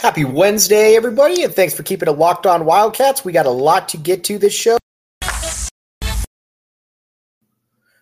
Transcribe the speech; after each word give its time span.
Happy 0.00 0.24
Wednesday, 0.24 0.94
everybody, 0.94 1.42
and 1.42 1.52
thanks 1.52 1.74
for 1.74 1.82
keeping 1.82 2.08
it 2.08 2.12
locked 2.12 2.46
on 2.46 2.64
Wildcats. 2.64 3.24
We 3.24 3.32
got 3.32 3.46
a 3.46 3.50
lot 3.50 3.88
to 3.88 3.96
get 3.96 4.22
to 4.24 4.38
this 4.38 4.54
show. 4.54 4.78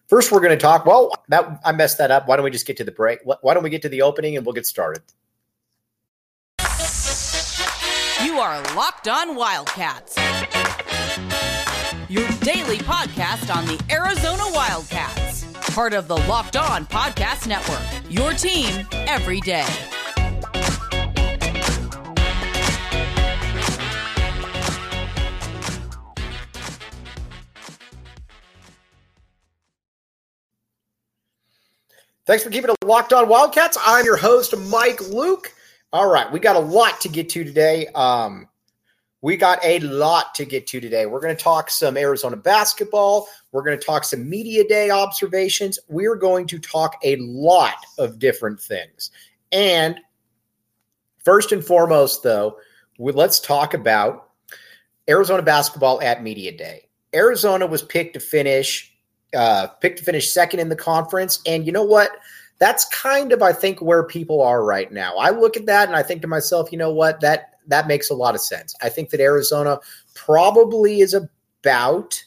First, 0.07 0.31
we're 0.31 0.41
going 0.41 0.51
to 0.51 0.59
talk. 0.59 0.85
Well, 0.85 1.11
that 1.29 1.59
I 1.65 1.73
messed 1.73 1.97
that 1.97 2.11
up. 2.11 2.29
Why 2.29 2.37
don't 2.37 2.45
we 2.45 2.51
just 2.51 2.67
get 2.67 2.77
to 2.77 2.85
the 2.85 2.93
break? 2.93 3.21
Why 3.25 3.55
don't 3.55 3.63
we 3.63 3.71
get 3.71 3.81
to 3.83 3.89
the 3.89 4.03
opening 4.03 4.37
and 4.37 4.45
we'll 4.45 4.53
get 4.53 4.67
started? 4.67 5.03
You 8.23 8.41
are 8.41 8.63
locked 8.75 9.09
on 9.09 9.35
Wildcats, 9.35 10.17
your 12.11 12.29
daily 12.41 12.77
podcast 12.79 13.55
on 13.55 13.65
the 13.65 13.83
Arizona 13.91 14.45
Wildcats, 14.53 15.45
part 15.73 15.95
of 15.95 16.09
the 16.09 16.19
Locked 16.19 16.57
On 16.57 16.85
Podcast 16.85 17.47
Network. 17.47 17.81
Your 18.11 18.35
team 18.35 18.87
every 18.93 19.41
day. 19.41 19.67
Thanks 32.27 32.43
for 32.43 32.51
keeping 32.51 32.71
it 32.71 32.85
locked 32.85 33.13
on 33.13 33.29
Wildcats. 33.29 33.79
I'm 33.81 34.05
your 34.05 34.17
host, 34.17 34.57
Mike 34.57 35.01
Luke. 35.11 35.55
All 35.93 36.09
right, 36.09 36.31
we 36.33 36.41
got 36.41 36.57
a 36.57 36.61
lot 36.61 37.01
to 37.03 37.09
get 37.09 37.29
to 37.29 37.45
today. 37.45 37.87
Um, 37.95 38.49
we 39.23 39.37
got 39.37 39.61
a 39.63 39.79
lot 39.79 40.35
to 40.35 40.45
get 40.45 40.67
to 40.69 40.81
today. 40.81 41.07
We're 41.07 41.21
going 41.21 41.37
to 41.37 41.41
talk 41.41 41.71
some 41.71 41.97
Arizona 41.97 42.37
basketball. 42.37 43.29
We're 43.53 43.63
going 43.63 43.79
to 43.79 43.85
talk 43.85 44.03
some 44.03 44.29
media 44.29 44.67
day 44.67 44.91
observations. 44.91 45.79
We're 45.87 46.17
going 46.17 46.49
to 46.49 46.59
talk 46.59 46.99
a 47.05 47.15
lot 47.17 47.77
of 47.97 48.19
different 48.19 48.59
things. 48.59 49.13
And 49.53 50.01
first 51.25 51.53
and 51.53 51.65
foremost, 51.65 52.25
though, 52.25 52.57
we, 52.99 53.13
let's 53.13 53.39
talk 53.39 53.73
about 53.73 54.31
Arizona 55.09 55.43
basketball 55.43 56.03
at 56.03 56.25
media 56.25 56.51
day. 56.51 56.89
Arizona 57.15 57.69
was 57.69 57.83
picked 57.83 58.15
to 58.15 58.21
finish 58.21 58.96
uh, 59.35 59.69
picked 59.81 59.99
to 59.99 60.05
finish 60.05 60.33
second 60.33 60.61
in 60.61 60.69
the 60.69 60.77
conference. 60.77 61.41
And 61.47 61.67
you 61.67 61.73
know 61.73 61.85
what? 61.85 62.11
That's 62.59 62.87
kind 62.87 63.33
of, 63.33 63.43
I 63.43 63.53
think, 63.53 63.81
where 63.81 64.05
people 64.05 64.41
are 64.41 64.65
right 64.65 64.91
now. 64.91 65.17
I 65.17 65.31
look 65.31 65.57
at 65.57 65.67
that 65.67 65.89
and 65.89 65.97
I 65.97 66.03
think 66.03 66.23
to 66.23 66.29
myself, 66.29 66.73
you 66.73 66.79
know 66.79 66.93
what? 66.93 67.21
That 67.21 67.55
that 67.69 67.89
makes 67.89 68.11
a 68.11 68.15
lot 68.15 68.35
of 68.35 68.41
sense. 68.41 68.75
I 68.81 68.89
think 68.89 69.11
that 69.11 69.21
Arizona 69.21 69.81
probably 70.15 71.01
is 71.01 71.15
about 71.15 72.23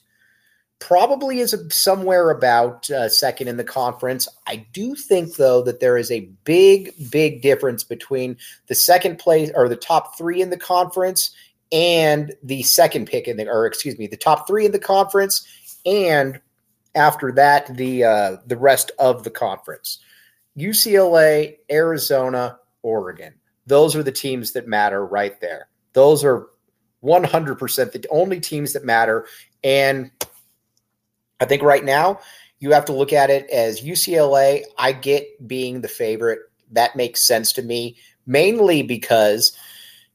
probably 0.80 1.39
is 1.39 1.53
somewhere 1.69 2.30
about 2.30 2.89
uh, 2.89 3.09
second 3.09 3.50
in 3.50 3.58
the 3.58 3.63
conference. 3.63 4.28
I 4.47 4.66
do 4.72 4.95
think 4.95 5.36
though 5.36 5.61
that 5.63 5.81
there 5.81 5.97
is 5.97 6.09
a 6.09 6.30
big 6.45 6.94
big 7.11 7.41
difference 7.41 7.84
between 7.84 8.38
the 8.67 8.75
second 8.75 9.19
place 9.19 9.52
or 9.53 9.67
the 9.67 9.75
top 9.75 10.17
3 10.17 10.41
in 10.41 10.50
the 10.50 10.58
conference 10.58 11.36
and 11.72 12.34
the 12.41 12.63
second 12.63 13.08
pick 13.08 13.28
in 13.28 13.38
the 13.38 13.47
or 13.47 13.66
excuse 13.66 13.97
me, 13.97 14.08
the 14.08 14.17
top 14.17 14.47
3 14.47 14.67
in 14.67 14.72
the 14.72 14.80
conference 14.80 15.45
and 15.86 16.39
after 16.95 17.31
that 17.33 17.75
the 17.75 18.03
uh, 18.03 18.37
the 18.47 18.57
rest 18.57 18.91
of 18.99 19.23
the 19.23 19.29
conference. 19.29 19.99
UCLA, 20.57 21.57
Arizona, 21.71 22.59
Oregon. 22.81 23.33
Those 23.65 23.95
are 23.95 24.03
the 24.03 24.11
teams 24.11 24.51
that 24.53 24.67
matter 24.67 25.05
right 25.05 25.39
there. 25.39 25.69
Those 25.93 26.23
are 26.23 26.47
100% 27.03 27.91
the 27.91 28.05
only 28.09 28.39
teams 28.39 28.73
that 28.73 28.83
matter 28.83 29.25
and 29.63 30.11
I 31.39 31.45
think 31.45 31.63
right 31.63 31.83
now 31.83 32.19
you 32.59 32.71
have 32.73 32.85
to 32.85 32.93
look 32.93 33.13
at 33.13 33.29
it 33.29 33.49
as 33.49 33.81
UCLA, 33.81 34.63
I 34.77 34.91
get 34.91 35.47
being 35.47 35.81
the 35.81 35.87
favorite. 35.87 36.39
That 36.71 36.95
makes 36.95 37.21
sense 37.21 37.53
to 37.53 37.61
me, 37.61 37.95
mainly 38.25 38.83
because 38.83 39.55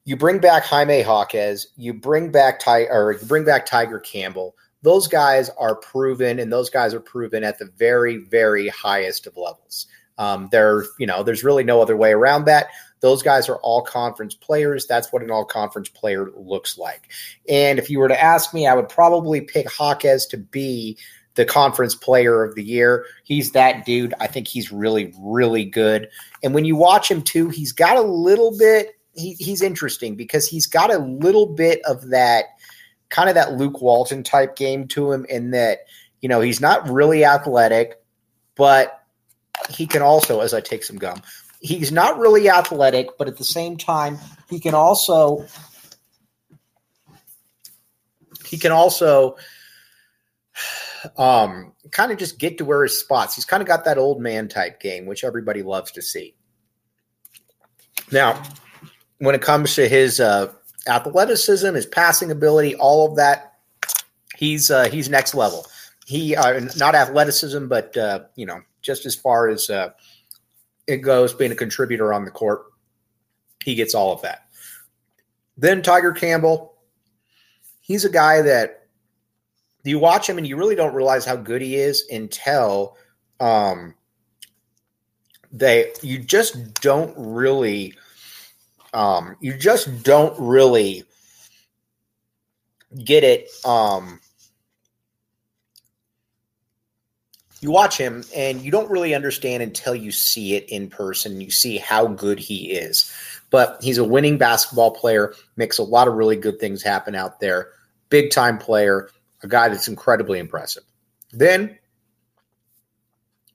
you 0.05 0.15
bring 0.15 0.39
back 0.39 0.63
Jaime 0.63 1.01
Jaquez, 1.01 1.67
you 1.75 1.93
bring 1.93 2.31
back 2.31 2.59
Ty 2.59 2.83
or 2.83 3.13
you 3.13 3.25
bring 3.25 3.45
back 3.45 3.65
Tiger 3.65 3.99
Campbell 3.99 4.55
those 4.85 5.07
guys 5.07 5.49
are 5.57 5.75
proven, 5.75 6.37
and 6.37 6.53
those 6.53 6.69
guys 6.69 6.93
are 6.93 6.99
proven 6.99 7.43
at 7.43 7.57
the 7.57 7.65
very, 7.75 8.17
very 8.17 8.67
highest 8.67 9.25
of 9.25 9.35
levels. 9.35 9.87
Um, 10.19 10.47
there, 10.51 10.85
you 10.99 11.07
know, 11.07 11.23
there's 11.23 11.43
really 11.43 11.63
no 11.63 11.81
other 11.81 11.97
way 11.97 12.13
around 12.13 12.45
that. 12.45 12.67
Those 12.99 13.23
guys 13.23 13.49
are 13.49 13.57
all 13.57 13.81
conference 13.81 14.35
players. 14.35 14.85
That's 14.85 15.11
what 15.11 15.23
an 15.23 15.31
all 15.31 15.43
conference 15.43 15.89
player 15.89 16.29
looks 16.35 16.77
like. 16.77 17.11
And 17.49 17.79
if 17.79 17.89
you 17.89 17.97
were 17.99 18.07
to 18.07 18.23
ask 18.23 18.53
me, 18.53 18.67
I 18.67 18.75
would 18.75 18.87
probably 18.87 19.41
pick 19.41 19.67
Jaquez 19.77 20.27
to 20.27 20.37
be 20.37 20.99
the 21.33 21.45
conference 21.45 21.95
player 21.95 22.43
of 22.43 22.53
the 22.53 22.63
year. 22.63 23.05
He's 23.23 23.53
that 23.53 23.85
dude. 23.85 24.13
I 24.19 24.27
think 24.27 24.47
he's 24.47 24.71
really, 24.71 25.13
really 25.19 25.65
good. 25.65 26.09
And 26.43 26.53
when 26.53 26.63
you 26.63 26.75
watch 26.75 27.09
him 27.09 27.23
too, 27.23 27.49
he's 27.49 27.71
got 27.71 27.97
a 27.97 28.01
little 28.01 28.55
bit, 28.55 28.95
he, 29.13 29.33
he's 29.33 29.63
interesting 29.63 30.15
because 30.15 30.47
he's 30.47 30.67
got 30.67 30.93
a 30.93 30.99
little 30.99 31.47
bit 31.47 31.81
of 31.85 32.09
that 32.11 32.45
kind 33.15 33.29
of 33.29 33.35
that 33.35 33.53
Luke 33.53 33.81
Walton 33.81 34.23
type 34.23 34.57
game 34.57 34.89
to 34.89 35.09
him 35.09 35.25
in 35.29 35.51
that, 35.51 35.85
you 36.19 36.27
know, 36.27 36.41
he's 36.41 36.59
not 36.59 36.89
really 36.89 37.23
athletic, 37.23 37.93
but 38.55 39.05
he 39.69 39.87
can 39.87 40.01
also, 40.01 40.41
as 40.41 40.53
I 40.53 40.59
take 40.59 40.83
some 40.83 40.97
gum, 40.97 41.21
he's 41.61 41.93
not 41.93 42.19
really 42.19 42.49
athletic, 42.49 43.17
but 43.17 43.29
at 43.29 43.37
the 43.37 43.45
same 43.45 43.77
time, 43.77 44.19
he 44.49 44.59
can 44.59 44.75
also 44.75 45.45
he 48.45 48.57
can 48.57 48.73
also 48.73 49.37
um, 51.17 51.71
kind 51.91 52.11
of 52.11 52.17
just 52.17 52.37
get 52.37 52.57
to 52.57 52.65
where 52.65 52.83
his 52.83 52.99
spots. 52.99 53.33
He's 53.33 53.45
kind 53.45 53.61
of 53.61 53.67
got 53.67 53.85
that 53.85 53.97
old 53.97 54.21
man 54.21 54.49
type 54.49 54.81
game, 54.81 55.05
which 55.05 55.23
everybody 55.23 55.63
loves 55.63 55.89
to 55.93 56.01
see. 56.01 56.35
Now, 58.11 58.43
when 59.19 59.35
it 59.35 59.41
comes 59.41 59.75
to 59.75 59.87
his 59.87 60.19
uh, 60.19 60.51
athleticism, 60.87 61.73
his 61.73 61.85
passing 61.85 62.31
ability, 62.31 62.75
all 62.75 63.09
of 63.09 63.17
that. 63.17 63.53
He's 64.37 64.69
uh, 64.69 64.89
he's 64.89 65.09
next 65.09 65.33
level. 65.33 65.65
He 66.05 66.35
uh, 66.35 66.61
not 66.77 66.95
athleticism, 66.95 67.67
but 67.67 67.95
uh, 67.97 68.25
you 68.35 68.45
know, 68.45 68.61
just 68.81 69.05
as 69.05 69.15
far 69.15 69.47
as 69.47 69.69
uh, 69.69 69.91
it 70.87 70.97
goes, 70.97 71.33
being 71.33 71.51
a 71.51 71.55
contributor 71.55 72.13
on 72.13 72.25
the 72.25 72.31
court, 72.31 72.65
he 73.63 73.75
gets 73.75 73.95
all 73.95 74.11
of 74.13 74.21
that. 74.21 74.47
Then 75.57 75.81
Tiger 75.81 76.11
Campbell, 76.11 76.75
he's 77.81 78.05
a 78.05 78.09
guy 78.09 78.41
that 78.41 78.87
you 79.83 79.99
watch 79.99 80.27
him 80.27 80.37
and 80.37 80.47
you 80.47 80.57
really 80.57 80.75
don't 80.75 80.93
realize 80.93 81.25
how 81.25 81.35
good 81.35 81.61
he 81.61 81.75
is 81.75 82.05
until 82.11 82.97
um, 83.39 83.95
they 85.51 85.91
you 86.01 86.19
just 86.19 86.73
don't 86.81 87.13
really 87.17 87.93
um, 88.95 89.35
you 89.41 89.53
just 89.57 90.03
don't 90.03 90.33
really 90.39 91.03
get 93.03 93.25
it. 93.25 93.49
Um, 93.65 94.21
you 97.59 97.71
watch 97.71 97.97
him 97.97 98.23
and 98.33 98.61
you 98.61 98.71
don't 98.71 98.89
really 98.89 99.13
understand 99.13 99.61
until 99.61 99.95
you 99.95 100.13
see 100.13 100.55
it 100.55 100.69
in 100.69 100.89
person. 100.89 101.41
You 101.41 101.51
see 101.51 101.77
how 101.77 102.07
good 102.07 102.39
he 102.39 102.71
is. 102.71 103.13
But 103.49 103.77
he's 103.81 103.97
a 103.97 104.03
winning 104.03 104.37
basketball 104.37 104.91
player, 104.91 105.33
makes 105.57 105.77
a 105.77 105.83
lot 105.83 106.07
of 106.07 106.13
really 106.13 106.37
good 106.37 106.59
things 106.59 106.81
happen 106.81 107.15
out 107.15 107.41
there. 107.41 107.71
Big 108.09 108.31
time 108.31 108.57
player, 108.57 109.09
a 109.43 109.47
guy 109.47 109.67
that's 109.67 109.89
incredibly 109.89 110.39
impressive. 110.39 110.83
Then 111.33 111.77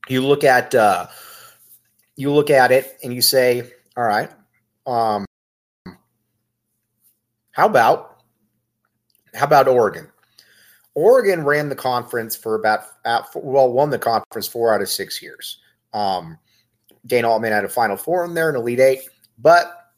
you 0.07 0.21
look 0.21 0.45
at 0.45 0.75
uh, 0.75 1.07
you 2.17 2.31
look 2.31 2.51
at 2.51 2.72
it 2.72 2.99
and 3.03 3.15
you 3.15 3.22
say, 3.22 3.62
all 3.97 4.05
right, 4.05 4.31
um, 4.87 5.25
how 7.60 7.66
about 7.66 8.22
how 9.34 9.44
about 9.44 9.69
Oregon? 9.69 10.09
Oregon 10.94 11.44
ran 11.44 11.69
the 11.69 11.76
conference 11.76 12.34
for 12.34 12.54
about 12.54 12.84
well, 13.34 13.71
won 13.71 13.91
the 13.91 13.98
conference 13.98 14.48
four 14.48 14.75
out 14.75 14.81
of 14.81 14.88
six 14.88 15.21
years. 15.21 15.59
Um, 15.93 16.38
Dana 17.06 17.28
Altman 17.28 17.53
had 17.53 17.66
a 17.66 17.69
Final 17.69 17.98
Four 17.98 18.25
in 18.25 18.32
there, 18.32 18.48
an 18.48 18.56
Elite 18.56 18.81
Eight, 18.81 19.00
but 19.38 19.91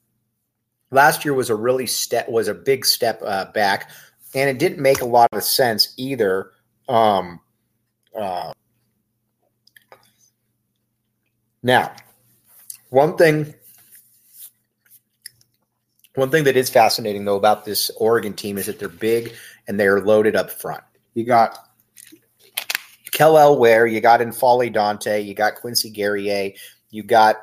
last 0.91 1.25
year 1.25 1.35
was 1.35 1.50
a 1.50 1.55
really 1.55 1.87
step 1.87 2.29
was 2.29 2.49
a 2.49 2.55
big 2.55 2.85
step 2.85 3.23
uh, 3.25 3.44
back, 3.53 3.91
and 4.35 4.50
it 4.50 4.59
didn't 4.59 4.82
make 4.82 5.00
a 5.00 5.06
lot 5.06 5.29
of 5.31 5.44
sense 5.44 5.94
either. 5.97 6.50
Um, 6.88 7.38
uh, 8.19 8.53
now, 11.62 11.93
one 12.91 13.17
thing 13.17 13.55
one 16.14 16.31
thing 16.31 16.44
that 16.44 16.56
is 16.56 16.69
fascinating 16.70 17.25
though 17.25 17.37
about 17.37 17.64
this 17.64 17.91
Oregon 17.97 18.35
team 18.35 18.59
is 18.59 18.67
that 18.67 18.79
they're 18.79 18.88
big 18.88 19.32
and 19.67 19.79
they're 19.79 20.00
loaded 20.00 20.37
up 20.37 20.50
front. 20.50 20.82
You 21.14 21.25
got 21.25 21.59
Kel'el 23.12 23.59
Ware, 23.59 23.87
you 23.87 24.00
got 24.00 24.20
N'Faly 24.20 24.73
Dante, 24.73 25.20
you 25.20 25.35
got 25.35 25.56
Quincy 25.56 25.91
Guerrier, 25.91 26.53
you 26.91 27.03
got 27.03 27.37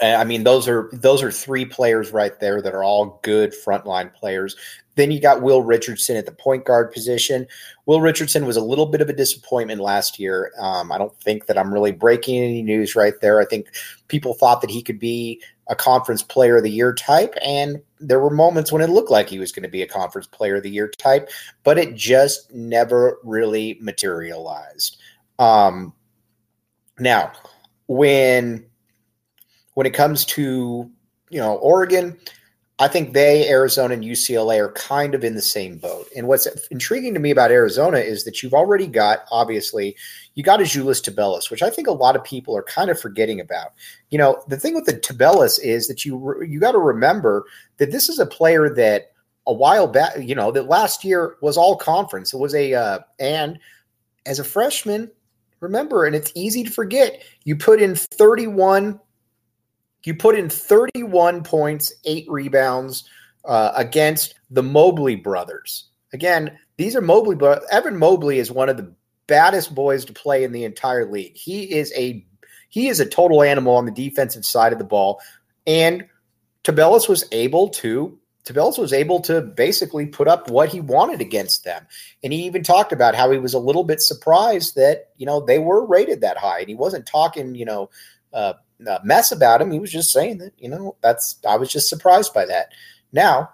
I 0.00 0.22
mean, 0.22 0.44
those 0.44 0.68
are 0.68 0.88
those 0.92 1.22
are 1.22 1.32
three 1.32 1.64
players 1.64 2.12
right 2.12 2.38
there 2.38 2.62
that 2.62 2.74
are 2.74 2.84
all 2.84 3.18
good 3.22 3.52
frontline 3.52 4.14
players. 4.14 4.54
Then 4.94 5.10
you 5.10 5.20
got 5.20 5.42
Will 5.42 5.62
Richardson 5.62 6.16
at 6.16 6.26
the 6.26 6.32
point 6.32 6.64
guard 6.64 6.92
position. 6.92 7.46
Will 7.86 8.00
Richardson 8.00 8.46
was 8.46 8.56
a 8.56 8.62
little 8.62 8.86
bit 8.86 9.00
of 9.00 9.08
a 9.08 9.12
disappointment 9.12 9.80
last 9.80 10.18
year. 10.18 10.52
Um, 10.60 10.92
I 10.92 10.98
don't 10.98 11.18
think 11.20 11.46
that 11.46 11.58
I'm 11.58 11.74
really 11.74 11.90
breaking 11.90 12.40
any 12.42 12.62
news 12.62 12.94
right 12.94 13.14
there. 13.20 13.40
I 13.40 13.44
think 13.44 13.66
people 14.06 14.34
thought 14.34 14.60
that 14.60 14.70
he 14.70 14.82
could 14.82 15.00
be 15.00 15.42
a 15.70 15.76
conference 15.76 16.22
player 16.22 16.56
of 16.56 16.64
the 16.64 16.70
year 16.70 16.92
type. 16.92 17.34
And 17.42 17.80
there 18.00 18.20
were 18.20 18.30
moments 18.30 18.72
when 18.72 18.82
it 18.82 18.90
looked 18.90 19.10
like 19.10 19.28
he 19.28 19.38
was 19.38 19.52
going 19.52 19.62
to 19.62 19.68
be 19.68 19.82
a 19.82 19.86
conference 19.86 20.26
player 20.26 20.56
of 20.56 20.64
the 20.64 20.70
year 20.70 20.88
type, 20.88 21.30
but 21.62 21.78
it 21.78 21.94
just 21.94 22.52
never 22.52 23.18
really 23.22 23.78
materialized. 23.80 24.98
Um, 25.38 25.94
now, 26.98 27.32
when 27.86 28.66
when 29.74 29.86
it 29.86 29.94
comes 29.94 30.24
to 30.26 30.90
you 31.30 31.40
know 31.40 31.54
Oregon, 31.56 32.18
I 32.80 32.88
think 32.88 33.12
they, 33.12 33.46
Arizona, 33.46 33.92
and 33.92 34.02
UCLA 34.02 34.58
are 34.58 34.72
kind 34.72 35.14
of 35.14 35.22
in 35.22 35.34
the 35.34 35.42
same 35.42 35.76
boat. 35.76 36.08
And 36.16 36.26
what's 36.26 36.46
intriguing 36.70 37.12
to 37.12 37.20
me 37.20 37.30
about 37.30 37.50
Arizona 37.50 37.98
is 37.98 38.24
that 38.24 38.42
you've 38.42 38.54
already 38.54 38.86
got, 38.86 39.26
obviously, 39.30 39.94
you 40.34 40.42
got 40.42 40.60
Azuolas 40.60 41.02
Tubelis, 41.02 41.50
which 41.50 41.62
I 41.62 41.68
think 41.68 41.88
a 41.88 41.92
lot 41.92 42.16
of 42.16 42.24
people 42.24 42.56
are 42.56 42.62
kind 42.62 42.88
of 42.88 42.98
forgetting 42.98 43.38
about. 43.38 43.74
You 44.08 44.16
know, 44.16 44.42
the 44.48 44.56
thing 44.56 44.74
with 44.74 44.86
the 44.86 44.94
Tubelis 44.94 45.60
is 45.62 45.88
that 45.88 46.06
you 46.06 46.42
you 46.42 46.58
got 46.58 46.72
to 46.72 46.78
remember 46.78 47.44
that 47.76 47.92
this 47.92 48.08
is 48.08 48.18
a 48.18 48.24
player 48.24 48.72
that 48.74 49.12
a 49.46 49.52
while 49.52 49.86
back, 49.86 50.14
you 50.18 50.34
know, 50.34 50.50
that 50.50 50.70
last 50.70 51.04
year 51.04 51.36
was 51.42 51.58
all 51.58 51.76
conference. 51.76 52.32
It 52.32 52.38
was 52.38 52.54
a 52.54 52.72
uh, 52.72 53.00
and 53.18 53.58
as 54.24 54.38
a 54.38 54.44
freshman, 54.44 55.10
remember, 55.60 56.06
and 56.06 56.16
it's 56.16 56.32
easy 56.34 56.64
to 56.64 56.70
forget, 56.70 57.22
you 57.44 57.56
put 57.56 57.82
in 57.82 57.94
31 57.94 58.98
you 60.06 60.14
put 60.14 60.38
in 60.38 60.48
31 60.48 61.42
points, 61.42 61.92
eight 62.04 62.26
rebounds 62.28 63.08
uh, 63.44 63.72
against 63.74 64.34
the 64.50 64.62
Mobley 64.62 65.16
brothers. 65.16 65.86
Again, 66.12 66.58
these 66.76 66.96
are 66.96 67.00
Mobley, 67.00 67.36
but 67.36 67.62
Evan 67.70 67.98
Mobley 67.98 68.38
is 68.38 68.50
one 68.50 68.68
of 68.68 68.76
the 68.76 68.92
baddest 69.26 69.74
boys 69.74 70.04
to 70.04 70.12
play 70.12 70.44
in 70.44 70.52
the 70.52 70.64
entire 70.64 71.10
league. 71.10 71.36
He 71.36 71.72
is 71.72 71.92
a 71.96 72.24
he 72.68 72.88
is 72.88 73.00
a 73.00 73.06
total 73.06 73.42
animal 73.42 73.74
on 73.74 73.84
the 73.84 73.90
defensive 73.90 74.44
side 74.44 74.72
of 74.72 74.78
the 74.78 74.84
ball, 74.84 75.20
and 75.66 76.06
Tubelis 76.64 77.08
was 77.08 77.24
able 77.32 77.68
to 77.68 78.18
Tubelis 78.44 78.78
was 78.78 78.92
able 78.92 79.20
to 79.20 79.42
basically 79.42 80.06
put 80.06 80.26
up 80.26 80.50
what 80.50 80.70
he 80.70 80.80
wanted 80.80 81.20
against 81.20 81.64
them. 81.64 81.86
And 82.22 82.32
he 82.32 82.44
even 82.46 82.62
talked 82.62 82.92
about 82.92 83.14
how 83.14 83.30
he 83.30 83.38
was 83.38 83.54
a 83.54 83.58
little 83.58 83.84
bit 83.84 84.00
surprised 84.00 84.76
that, 84.76 85.10
you 85.16 85.26
know, 85.26 85.40
they 85.40 85.58
were 85.58 85.84
rated 85.84 86.22
that 86.22 86.38
high. 86.38 86.60
And 86.60 86.68
he 86.68 86.74
wasn't 86.74 87.06
talking, 87.06 87.54
you 87.54 87.64
know, 87.64 87.90
uh, 88.32 88.54
mess 89.04 89.32
about 89.32 89.60
him. 89.60 89.70
He 89.70 89.78
was 89.78 89.92
just 89.92 90.10
saying 90.10 90.38
that, 90.38 90.52
you 90.58 90.68
know, 90.68 90.96
that's, 91.02 91.38
I 91.48 91.56
was 91.56 91.70
just 91.70 91.88
surprised 91.88 92.32
by 92.32 92.46
that. 92.46 92.72
Now, 93.12 93.50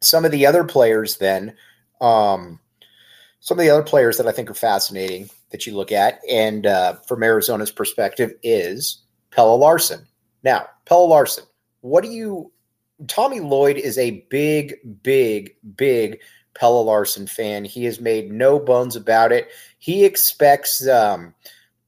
some 0.00 0.24
of 0.24 0.30
the 0.30 0.46
other 0.46 0.64
players 0.64 1.16
then, 1.16 1.54
um, 2.00 2.60
some 3.40 3.58
of 3.58 3.64
the 3.64 3.70
other 3.70 3.82
players 3.82 4.16
that 4.18 4.26
I 4.26 4.32
think 4.32 4.50
are 4.50 4.54
fascinating 4.54 5.30
that 5.50 5.66
you 5.66 5.74
look 5.76 5.92
at, 5.92 6.20
and 6.30 6.66
uh, 6.66 6.94
from 7.06 7.22
Arizona's 7.22 7.70
perspective, 7.70 8.32
is 8.42 9.02
Pelle 9.30 9.58
Larsson. 9.58 10.06
Now, 10.42 10.66
Pelle 10.84 11.08
Larsson, 11.08 11.44
what 11.80 12.04
do 12.04 12.10
you, 12.10 12.52
Tommy 13.08 13.40
Lloyd 13.40 13.76
is 13.76 13.98
a 13.98 14.24
big, 14.30 14.76
big, 15.02 15.54
big 15.76 16.20
Pelle 16.54 16.84
Larsson 16.84 17.26
fan. 17.26 17.64
He 17.64 17.84
has 17.84 18.00
made 18.00 18.32
no 18.32 18.58
bones 18.58 18.96
about 18.96 19.32
it. 19.32 19.48
He 19.78 20.04
expects, 20.04 20.86
um, 20.88 21.34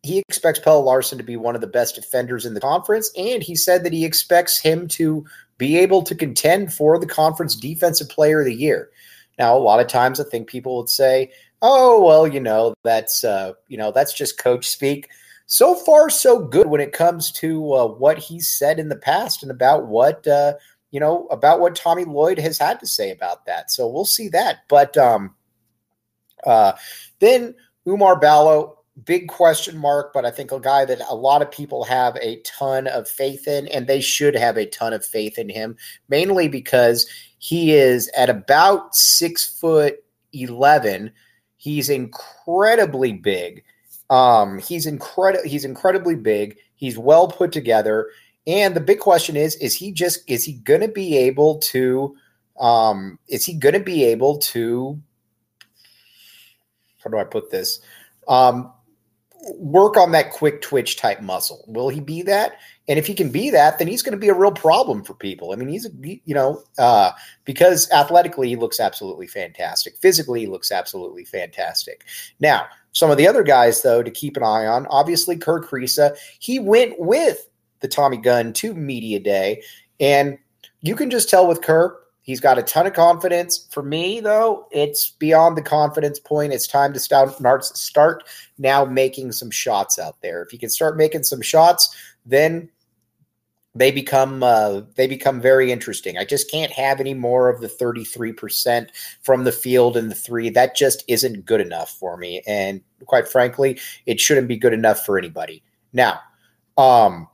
he 0.08 0.18
expects 0.28 0.58
Pelle 0.58 0.82
Larsson 0.82 1.18
to 1.18 1.24
be 1.24 1.36
one 1.36 1.54
of 1.54 1.60
the 1.60 1.66
best 1.66 1.94
defenders 1.94 2.46
in 2.46 2.54
the 2.54 2.60
conference, 2.60 3.10
and 3.16 3.42
he 3.42 3.54
said 3.54 3.84
that 3.84 3.92
he 3.92 4.04
expects 4.04 4.58
him 4.58 4.88
to 4.88 5.24
be 5.58 5.76
able 5.76 6.02
to 6.02 6.14
contend 6.14 6.72
for 6.72 6.98
the 6.98 7.06
conference 7.06 7.54
defensive 7.54 8.08
player 8.08 8.40
of 8.40 8.46
the 8.46 8.54
year. 8.54 8.90
Now, 9.38 9.56
a 9.56 9.58
lot 9.58 9.80
of 9.80 9.86
times 9.86 10.18
I 10.18 10.24
think 10.24 10.48
people 10.48 10.78
would 10.78 10.88
say, 10.88 11.30
"Oh, 11.62 12.02
well, 12.02 12.26
you 12.26 12.40
know, 12.40 12.74
that's 12.84 13.22
uh, 13.22 13.52
you 13.68 13.76
know, 13.76 13.92
that's 13.92 14.14
just 14.14 14.38
coach 14.38 14.66
speak." 14.66 15.08
So 15.46 15.74
far, 15.74 16.10
so 16.10 16.40
good 16.40 16.68
when 16.68 16.80
it 16.80 16.92
comes 16.92 17.32
to 17.32 17.72
uh, 17.72 17.86
what 17.86 18.18
he 18.18 18.40
said 18.40 18.78
in 18.78 18.88
the 18.88 18.96
past 18.96 19.42
and 19.42 19.50
about 19.50 19.86
what 19.86 20.26
uh, 20.26 20.54
you 20.90 21.00
know 21.00 21.26
about 21.26 21.60
what 21.60 21.76
Tommy 21.76 22.04
Lloyd 22.04 22.38
has 22.38 22.58
had 22.58 22.80
to 22.80 22.86
say 22.86 23.10
about 23.10 23.46
that. 23.46 23.70
So 23.70 23.86
we'll 23.86 24.04
see 24.04 24.28
that. 24.28 24.60
But 24.68 24.96
um, 24.96 25.34
uh, 26.44 26.72
then 27.18 27.54
Oumar 27.86 28.20
Ballo, 28.20 28.77
big 29.04 29.28
question 29.28 29.78
mark, 29.78 30.12
but 30.12 30.24
I 30.24 30.30
think 30.30 30.52
a 30.52 30.60
guy 30.60 30.84
that 30.84 31.00
a 31.08 31.14
lot 31.14 31.42
of 31.42 31.50
people 31.50 31.84
have 31.84 32.16
a 32.16 32.40
ton 32.42 32.86
of 32.86 33.08
faith 33.08 33.46
in, 33.46 33.68
and 33.68 33.86
they 33.86 34.00
should 34.00 34.34
have 34.34 34.56
a 34.56 34.66
ton 34.66 34.92
of 34.92 35.04
faith 35.04 35.38
in 35.38 35.48
him, 35.48 35.76
mainly 36.08 36.48
because 36.48 37.08
he 37.38 37.72
is 37.72 38.10
at 38.16 38.30
about 38.30 38.94
six 38.94 39.46
foot 39.58 40.02
11. 40.32 41.12
He's 41.56 41.88
incredibly 41.88 43.12
big. 43.12 43.64
Um, 44.10 44.58
he's 44.58 44.86
incredible. 44.86 45.48
He's 45.48 45.64
incredibly 45.64 46.14
big. 46.14 46.58
He's 46.76 46.98
well 46.98 47.28
put 47.28 47.52
together. 47.52 48.08
And 48.46 48.74
the 48.74 48.80
big 48.80 49.00
question 49.00 49.36
is: 49.36 49.56
Is 49.56 49.74
he 49.74 49.92
just? 49.92 50.22
Is 50.26 50.44
he 50.44 50.54
going 50.54 50.80
to 50.80 50.88
be 50.88 51.16
able 51.16 51.58
to? 51.58 52.16
Um, 52.58 53.18
is 53.28 53.44
he 53.44 53.54
going 53.54 53.74
to 53.74 53.80
be 53.80 54.04
able 54.04 54.38
to? 54.38 55.00
How 57.04 57.10
do 57.10 57.18
I 57.18 57.24
put 57.24 57.50
this? 57.50 57.80
Um, 58.26 58.72
work 59.54 59.96
on 59.96 60.12
that 60.12 60.32
quick 60.32 60.60
twitch 60.62 60.96
type 60.96 61.20
muscle. 61.20 61.64
Will 61.66 61.88
he 61.88 62.00
be 62.00 62.22
that? 62.22 62.58
And 62.88 62.98
if 62.98 63.06
he 63.06 63.14
can 63.14 63.30
be 63.30 63.50
that, 63.50 63.78
then 63.78 63.86
he's 63.86 64.02
going 64.02 64.12
to 64.12 64.18
be 64.18 64.28
a 64.28 64.34
real 64.34 64.50
problem 64.50 65.04
for 65.04 65.14
people. 65.14 65.52
I 65.52 65.56
mean, 65.56 65.68
he's, 65.68 65.86
you 66.02 66.34
know, 66.34 66.62
uh, 66.78 67.12
because 67.44 67.90
athletically 67.90 68.48
he 68.48 68.56
looks 68.56 68.80
absolutely 68.80 69.26
fantastic. 69.26 69.96
Physically, 69.98 70.40
he 70.40 70.46
looks 70.46 70.72
absolutely 70.72 71.24
fantastic. 71.24 72.04
Now, 72.40 72.66
some 72.92 73.10
of 73.10 73.18
the 73.18 73.28
other 73.28 73.42
guys, 73.42 73.82
though, 73.82 74.02
to 74.02 74.10
keep 74.10 74.36
an 74.36 74.42
eye 74.42 74.66
on, 74.66 74.86
obviously, 74.86 75.36
Kerr 75.36 75.62
Kriisa, 75.62 76.16
he 76.38 76.58
went 76.58 76.98
with 76.98 77.48
the 77.80 77.88
Tommy 77.88 78.16
Gunn 78.16 78.52
to 78.54 78.74
Media 78.74 79.20
Day. 79.20 79.62
And 80.00 80.38
you 80.80 80.96
can 80.96 81.10
just 81.10 81.28
tell 81.28 81.46
with 81.46 81.62
Kerr, 81.62 81.98
He's 82.28 82.40
got 82.40 82.58
a 82.58 82.62
ton 82.62 82.86
of 82.86 82.92
confidence. 82.92 83.66
For 83.70 83.82
me, 83.82 84.20
though, 84.20 84.66
it's 84.70 85.12
beyond 85.12 85.56
the 85.56 85.62
confidence 85.62 86.20
point. 86.20 86.52
It's 86.52 86.66
time 86.66 86.92
to 86.92 87.00
start 87.00 87.64
start 87.64 88.24
now 88.58 88.84
making 88.84 89.32
some 89.32 89.50
shots 89.50 89.98
out 89.98 90.20
there. 90.20 90.42
If 90.42 90.50
he 90.50 90.58
can 90.58 90.68
start 90.68 90.98
making 90.98 91.22
some 91.22 91.40
shots, 91.40 91.96
then 92.26 92.68
they 93.74 93.90
become 93.90 94.42
uh, 94.42 94.82
they 94.94 95.06
become 95.06 95.40
very 95.40 95.72
interesting. 95.72 96.18
I 96.18 96.26
just 96.26 96.50
can't 96.50 96.70
have 96.70 97.00
any 97.00 97.14
more 97.14 97.48
of 97.48 97.62
the 97.62 97.66
33% 97.66 98.90
from 99.22 99.44
the 99.44 99.50
field 99.50 99.96
and 99.96 100.10
the 100.10 100.14
three. 100.14 100.50
That 100.50 100.76
just 100.76 101.04
isn't 101.08 101.46
good 101.46 101.62
enough 101.62 101.92
for 101.92 102.18
me. 102.18 102.42
And 102.46 102.82
quite 103.06 103.26
frankly, 103.26 103.80
it 104.04 104.20
shouldn't 104.20 104.48
be 104.48 104.58
good 104.58 104.74
enough 104.74 105.06
for 105.06 105.16
anybody. 105.16 105.62
Now, 105.94 106.20
um, 106.76 107.26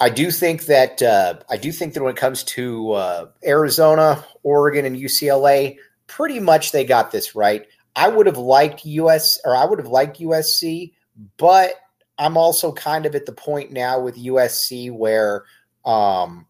I 0.00 0.08
do 0.08 0.30
think 0.30 0.64
that 0.64 1.02
uh, 1.02 1.34
I 1.50 1.58
do 1.58 1.70
think 1.70 1.92
that 1.92 2.02
when 2.02 2.14
it 2.14 2.18
comes 2.18 2.42
to 2.44 2.92
uh, 2.92 3.26
Arizona, 3.46 4.24
Oregon, 4.42 4.86
and 4.86 4.96
UCLA, 4.96 5.76
pretty 6.06 6.40
much 6.40 6.72
they 6.72 6.84
got 6.84 7.10
this 7.10 7.34
right. 7.34 7.66
I 7.94 8.08
would 8.08 8.26
have 8.26 8.38
liked 8.38 8.86
US 8.86 9.38
or 9.44 9.54
I 9.54 9.66
would 9.66 9.78
have 9.78 9.88
liked 9.88 10.18
USC, 10.20 10.94
but 11.36 11.74
I'm 12.18 12.38
also 12.38 12.72
kind 12.72 13.04
of 13.04 13.14
at 13.14 13.26
the 13.26 13.32
point 13.32 13.72
now 13.72 14.00
with 14.00 14.16
USC 14.16 14.90
where, 14.90 15.44
um, 15.84 16.46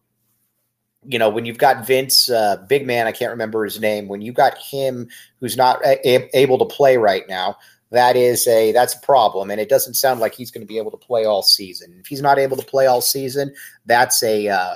you 1.03 1.19
know, 1.19 1.29
when 1.29 1.45
you've 1.45 1.57
got 1.57 1.85
Vince, 1.85 2.29
uh, 2.29 2.57
big 2.69 2.87
man, 2.87 3.07
I 3.07 3.11
can't 3.11 3.31
remember 3.31 3.65
his 3.65 3.79
name. 3.81 4.07
When 4.07 4.21
you 4.21 4.31
got 4.31 4.57
him, 4.57 5.09
who's 5.39 5.57
not 5.57 5.83
a- 5.85 6.37
able 6.37 6.57
to 6.59 6.65
play 6.65 6.95
right 6.95 7.27
now, 7.27 7.57
that 7.91 8.15
is 8.15 8.47
a 8.47 8.71
that's 8.71 8.95
a 8.95 8.99
problem. 9.01 9.51
And 9.51 9.59
it 9.59 9.69
doesn't 9.69 9.95
sound 9.95 10.19
like 10.19 10.33
he's 10.33 10.49
going 10.49 10.65
to 10.65 10.67
be 10.67 10.77
able 10.77 10.91
to 10.91 10.97
play 10.97 11.25
all 11.25 11.43
season. 11.43 11.93
If 11.99 12.07
he's 12.07 12.21
not 12.21 12.39
able 12.39 12.57
to 12.57 12.65
play 12.65 12.87
all 12.87 13.01
season 13.01 13.53
that's 13.85 14.23
a 14.23 14.47
uh, 14.47 14.75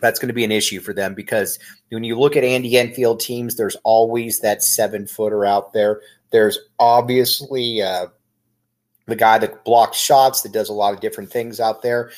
that's 0.00 0.18
going 0.18 0.28
to 0.28 0.34
be 0.34 0.44
an 0.44 0.52
issue 0.52 0.80
for 0.80 0.92
them 0.92 1.14
because 1.14 1.58
when 1.88 2.04
you 2.04 2.18
look 2.18 2.36
at 2.36 2.44
andy 2.44 2.76
enfield 2.76 3.20
teams 3.20 3.56
there's 3.56 3.76
always 3.84 4.40
that 4.40 4.62
seven 4.62 5.06
footer 5.06 5.44
out 5.44 5.72
there. 5.72 6.02
There's 6.30 6.58
obviously 6.78 7.80
uh, 7.80 8.08
the 9.06 9.16
guy 9.16 9.38
that 9.38 9.64
blocks 9.64 9.96
shots 9.96 10.42
that 10.42 10.52
does 10.52 10.68
a 10.68 10.74
lot 10.74 10.92
of 10.92 11.00
different 11.00 11.32
things 11.32 11.58
out 11.58 11.80
there. 11.80 12.10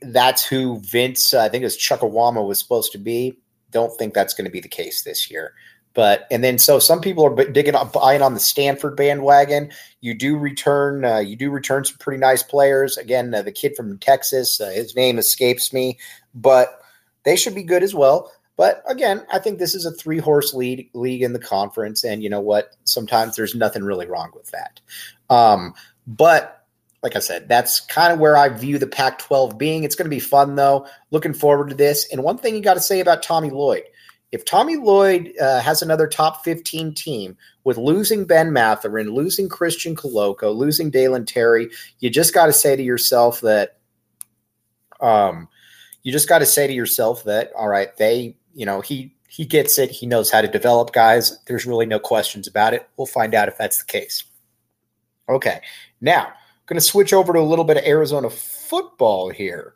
That's 0.00 0.44
who 0.44 0.80
vince 0.80 1.34
uh, 1.34 1.42
i 1.42 1.48
think 1.48 1.62
it 1.62 1.66
was 1.66 1.76
chukwuma 1.76 2.46
was 2.46 2.58
supposed 2.58 2.92
to 2.92 2.98
be. 2.98 3.38
Don't 3.70 3.96
think 3.98 4.14
that's 4.14 4.32
going 4.32 4.46
to 4.46 4.50
be 4.50 4.60
the 4.60 4.68
case 4.68 5.02
this 5.02 5.30
year 5.30 5.52
but 5.96 6.26
and 6.30 6.44
then 6.44 6.58
so 6.58 6.78
some 6.78 7.00
people 7.00 7.24
are 7.24 7.44
digging 7.50 7.74
up 7.74 7.94
buying 7.94 8.20
on 8.20 8.34
the 8.34 8.40
Stanford 8.40 8.96
bandwagon. 8.96 9.72
You 10.02 10.14
do 10.14 10.36
return 10.36 11.04
uh, 11.04 11.18
you 11.18 11.34
do 11.34 11.50
return 11.50 11.84
some 11.84 11.96
pretty 11.96 12.20
nice 12.20 12.42
players. 12.42 12.98
Again, 12.98 13.34
uh, 13.34 13.42
the 13.42 13.50
kid 13.50 13.74
from 13.74 13.98
Texas, 13.98 14.60
uh, 14.60 14.68
his 14.68 14.94
name 14.94 15.18
escapes 15.18 15.72
me, 15.72 15.98
but 16.34 16.80
they 17.24 17.34
should 17.34 17.54
be 17.54 17.62
good 17.62 17.82
as 17.82 17.94
well. 17.94 18.30
But 18.56 18.82
again, 18.86 19.26
I 19.32 19.38
think 19.38 19.58
this 19.58 19.74
is 19.74 19.86
a 19.86 19.90
three 19.90 20.18
horse 20.18 20.52
lead 20.52 20.88
league 20.92 21.22
in 21.22 21.32
the 21.32 21.38
conference, 21.38 22.04
and 22.04 22.22
you 22.22 22.28
know 22.28 22.40
what? 22.40 22.76
Sometimes 22.84 23.34
there's 23.34 23.54
nothing 23.54 23.82
really 23.82 24.06
wrong 24.06 24.30
with 24.34 24.50
that. 24.52 24.80
Um, 25.30 25.74
but 26.06 26.66
like 27.02 27.16
I 27.16 27.20
said, 27.20 27.48
that's 27.48 27.80
kind 27.80 28.12
of 28.12 28.18
where 28.18 28.36
I 28.36 28.50
view 28.50 28.78
the 28.78 28.86
Pac 28.86 29.18
12 29.20 29.56
being. 29.56 29.84
It's 29.84 29.94
going 29.94 30.06
to 30.06 30.14
be 30.14 30.20
fun, 30.20 30.56
though. 30.56 30.86
Looking 31.10 31.34
forward 31.34 31.70
to 31.70 31.74
this. 31.74 32.06
And 32.10 32.22
one 32.22 32.36
thing 32.36 32.54
you 32.54 32.60
got 32.60 32.74
to 32.74 32.80
say 32.80 33.00
about 33.00 33.22
Tommy 33.22 33.50
Lloyd 33.50 33.84
if 34.32 34.44
Tommy 34.44 34.76
Lloyd 34.76 35.32
uh, 35.40 35.60
has 35.60 35.82
another 35.82 36.06
top 36.06 36.44
15 36.44 36.94
team 36.94 37.36
with 37.64 37.78
losing 37.78 38.24
Ben 38.24 38.52
Mathurin, 38.52 39.10
losing 39.10 39.48
Christian 39.48 39.94
Koloko, 39.94 40.54
losing 40.54 40.90
Dalen 40.90 41.26
Terry, 41.26 41.68
you 42.00 42.10
just 42.10 42.34
got 42.34 42.46
to 42.46 42.52
say 42.52 42.76
to 42.76 42.82
yourself 42.82 43.40
that 43.42 43.78
Um, 45.00 45.48
you 46.02 46.12
just 46.12 46.28
got 46.28 46.38
to 46.38 46.46
say 46.46 46.66
to 46.66 46.72
yourself 46.72 47.24
that, 47.24 47.52
all 47.54 47.68
right, 47.68 47.94
they, 47.96 48.36
you 48.54 48.64
know, 48.64 48.80
he 48.80 49.14
he 49.28 49.44
gets 49.44 49.78
it. 49.78 49.90
He 49.90 50.06
knows 50.06 50.30
how 50.30 50.40
to 50.40 50.48
develop 50.48 50.92
guys. 50.92 51.38
There's 51.46 51.66
really 51.66 51.86
no 51.86 51.98
questions 51.98 52.46
about 52.46 52.74
it. 52.74 52.88
We'll 52.96 53.06
find 53.06 53.34
out 53.34 53.48
if 53.48 53.58
that's 53.58 53.78
the 53.78 53.84
case. 53.84 54.24
Okay, 55.28 55.60
now 56.00 56.26
I'm 56.26 56.32
going 56.66 56.76
to 56.76 56.80
switch 56.80 57.12
over 57.12 57.32
to 57.32 57.40
a 57.40 57.42
little 57.42 57.64
bit 57.64 57.76
of 57.76 57.84
Arizona 57.84 58.30
football 58.30 59.30
here. 59.30 59.74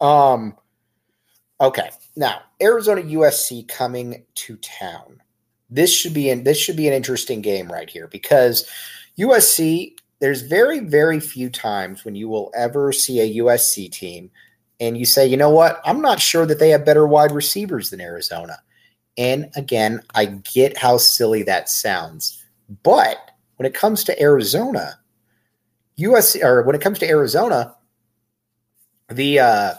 Um, 0.00 0.56
okay, 1.62 1.90
now 2.16 2.42
Arizona 2.60 3.02
USC 3.02 3.66
coming 3.68 4.24
to 4.34 4.56
town. 4.56 5.22
This 5.70 5.94
should 5.94 6.12
be 6.12 6.28
in, 6.28 6.44
this 6.44 6.58
should 6.58 6.76
be 6.76 6.88
an 6.88 6.94
interesting 6.94 7.40
game 7.40 7.72
right 7.72 7.88
here 7.88 8.08
because 8.08 8.68
USC. 9.18 9.94
There's 10.20 10.42
very 10.42 10.78
very 10.78 11.18
few 11.18 11.50
times 11.50 12.04
when 12.04 12.14
you 12.14 12.28
will 12.28 12.52
ever 12.54 12.92
see 12.92 13.18
a 13.18 13.42
USC 13.42 13.90
team 13.90 14.30
and 14.78 14.96
you 14.96 15.04
say, 15.04 15.26
you 15.26 15.36
know 15.36 15.50
what, 15.50 15.80
I'm 15.84 16.00
not 16.00 16.20
sure 16.20 16.46
that 16.46 16.58
they 16.60 16.70
have 16.70 16.84
better 16.84 17.06
wide 17.06 17.32
receivers 17.32 17.90
than 17.90 18.00
Arizona. 18.00 18.58
And 19.18 19.50
again, 19.56 20.00
I 20.14 20.26
get 20.26 20.78
how 20.78 20.96
silly 20.98 21.42
that 21.44 21.68
sounds, 21.68 22.44
but 22.82 23.32
when 23.56 23.66
it 23.66 23.74
comes 23.74 24.02
to 24.04 24.20
Arizona, 24.20 24.98
USC 25.98 26.42
or 26.42 26.62
when 26.62 26.74
it 26.74 26.80
comes 26.82 26.98
to 27.00 27.08
Arizona, 27.08 27.76
the 29.08 29.38
uh, 29.38 29.74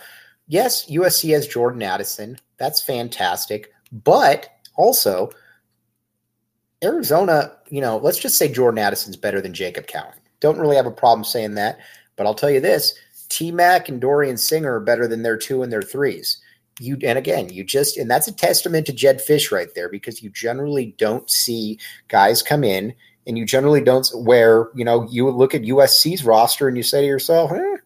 yes, 0.48 0.90
USC 0.90 1.34
has 1.34 1.48
Jordan 1.48 1.82
Addison. 1.82 2.38
That's 2.58 2.82
fantastic, 2.82 3.72
but 3.92 4.50
also 4.76 5.32
Arizona. 6.84 7.54
You 7.70 7.82
know, 7.82 7.98
let's 7.98 8.20
just 8.20 8.38
say 8.38 8.52
Jordan 8.52 8.80
Addison's 8.80 9.18
better 9.18 9.42
than 9.42 9.54
Jacob 9.54 9.88
Cowing. 9.88 10.20
Don't 10.40 10.60
really 10.60 10.76
have 10.76 10.86
a 10.86 10.92
problem 10.92 11.24
saying 11.24 11.56
that, 11.56 11.80
but 12.16 12.26
I'll 12.26 12.36
tell 12.36 12.52
you 12.52 12.60
this: 12.60 12.94
T 13.30 13.52
Mac 13.52 13.90
and 13.90 14.00
Dorian 14.00 14.38
Singer 14.38 14.76
are 14.76 14.80
better 14.80 15.08
than 15.08 15.24
their 15.24 15.38
two 15.38 15.64
and 15.64 15.72
their 15.72 15.82
threes. 15.82 16.42
You 16.80 16.98
and 17.04 17.18
again, 17.18 17.50
you 17.50 17.64
just 17.64 17.98
and 17.98 18.10
that's 18.10 18.28
a 18.28 18.36
testament 18.36 18.86
to 18.88 18.94
Jedd 18.94 19.20
Fisch 19.20 19.52
right 19.52 19.74
there 19.76 19.90
because 19.90 20.24
you 20.24 20.30
generally 20.30 20.96
don't 20.98 21.30
see 21.30 21.80
guys 22.08 22.42
come 22.42 22.64
in 22.64 22.94
and 23.28 23.38
you 23.38 23.46
generally 23.46 23.82
don't 23.82 24.08
where 24.14 24.70
you 24.76 24.84
know 24.84 25.08
you 25.10 25.30
look 25.30 25.56
at 25.56 25.62
USC's 25.62 26.24
roster 26.24 26.68
and 26.68 26.76
you 26.78 26.84
say 26.84 27.02
to 27.02 27.08
yourself, 27.08 27.52
eh, 27.52 27.78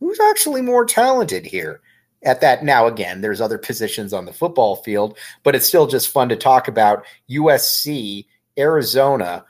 who's 0.00 0.20
actually 0.20 0.62
more 0.62 0.84
talented 0.84 1.44
here? 1.44 1.80
At 2.24 2.40
that 2.40 2.64
now 2.64 2.86
again, 2.86 3.20
there's 3.20 3.40
other 3.40 3.58
positions 3.58 4.12
on 4.12 4.24
the 4.24 4.32
football 4.32 4.76
field, 4.76 5.16
but 5.44 5.54
it's 5.54 5.66
still 5.66 5.86
just 5.86 6.08
fun 6.08 6.28
to 6.30 6.36
talk 6.36 6.66
about 6.66 7.04
USC, 7.30 8.26
Arizona, 8.58 9.44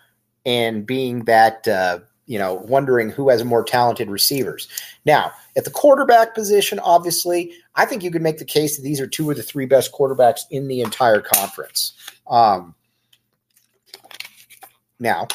and 0.44 0.86
being 0.86 1.24
that 1.24 1.66
uh, 1.66 2.00
you 2.26 2.38
know 2.38 2.54
wondering 2.54 3.10
who 3.10 3.30
has 3.30 3.42
more 3.42 3.64
talented 3.64 4.10
receivers. 4.10 4.68
Now 5.06 5.32
at 5.56 5.64
the 5.64 5.70
quarterback 5.70 6.34
position, 6.34 6.78
obviously, 6.78 7.52
I 7.74 7.84
think 7.84 8.04
you 8.04 8.10
could 8.10 8.22
make 8.22 8.38
the 8.38 8.44
case 8.44 8.76
that 8.76 8.82
these 8.82 9.00
are 9.00 9.08
two 9.08 9.30
of 9.30 9.36
the 9.36 9.42
three 9.42 9.66
best 9.66 9.92
quarterbacks 9.92 10.42
in 10.50 10.68
the 10.68 10.82
entire 10.82 11.20
conference. 11.20 11.94
Um, 12.28 12.74
now, 15.00 15.26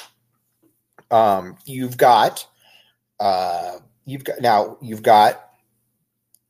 um, 1.12 1.58
you've 1.66 1.98
got 1.98 2.48
uh, 3.20 3.80
you've 4.06 4.24
got 4.24 4.42
now 4.42 4.78
you've 4.82 5.04
got 5.04 5.53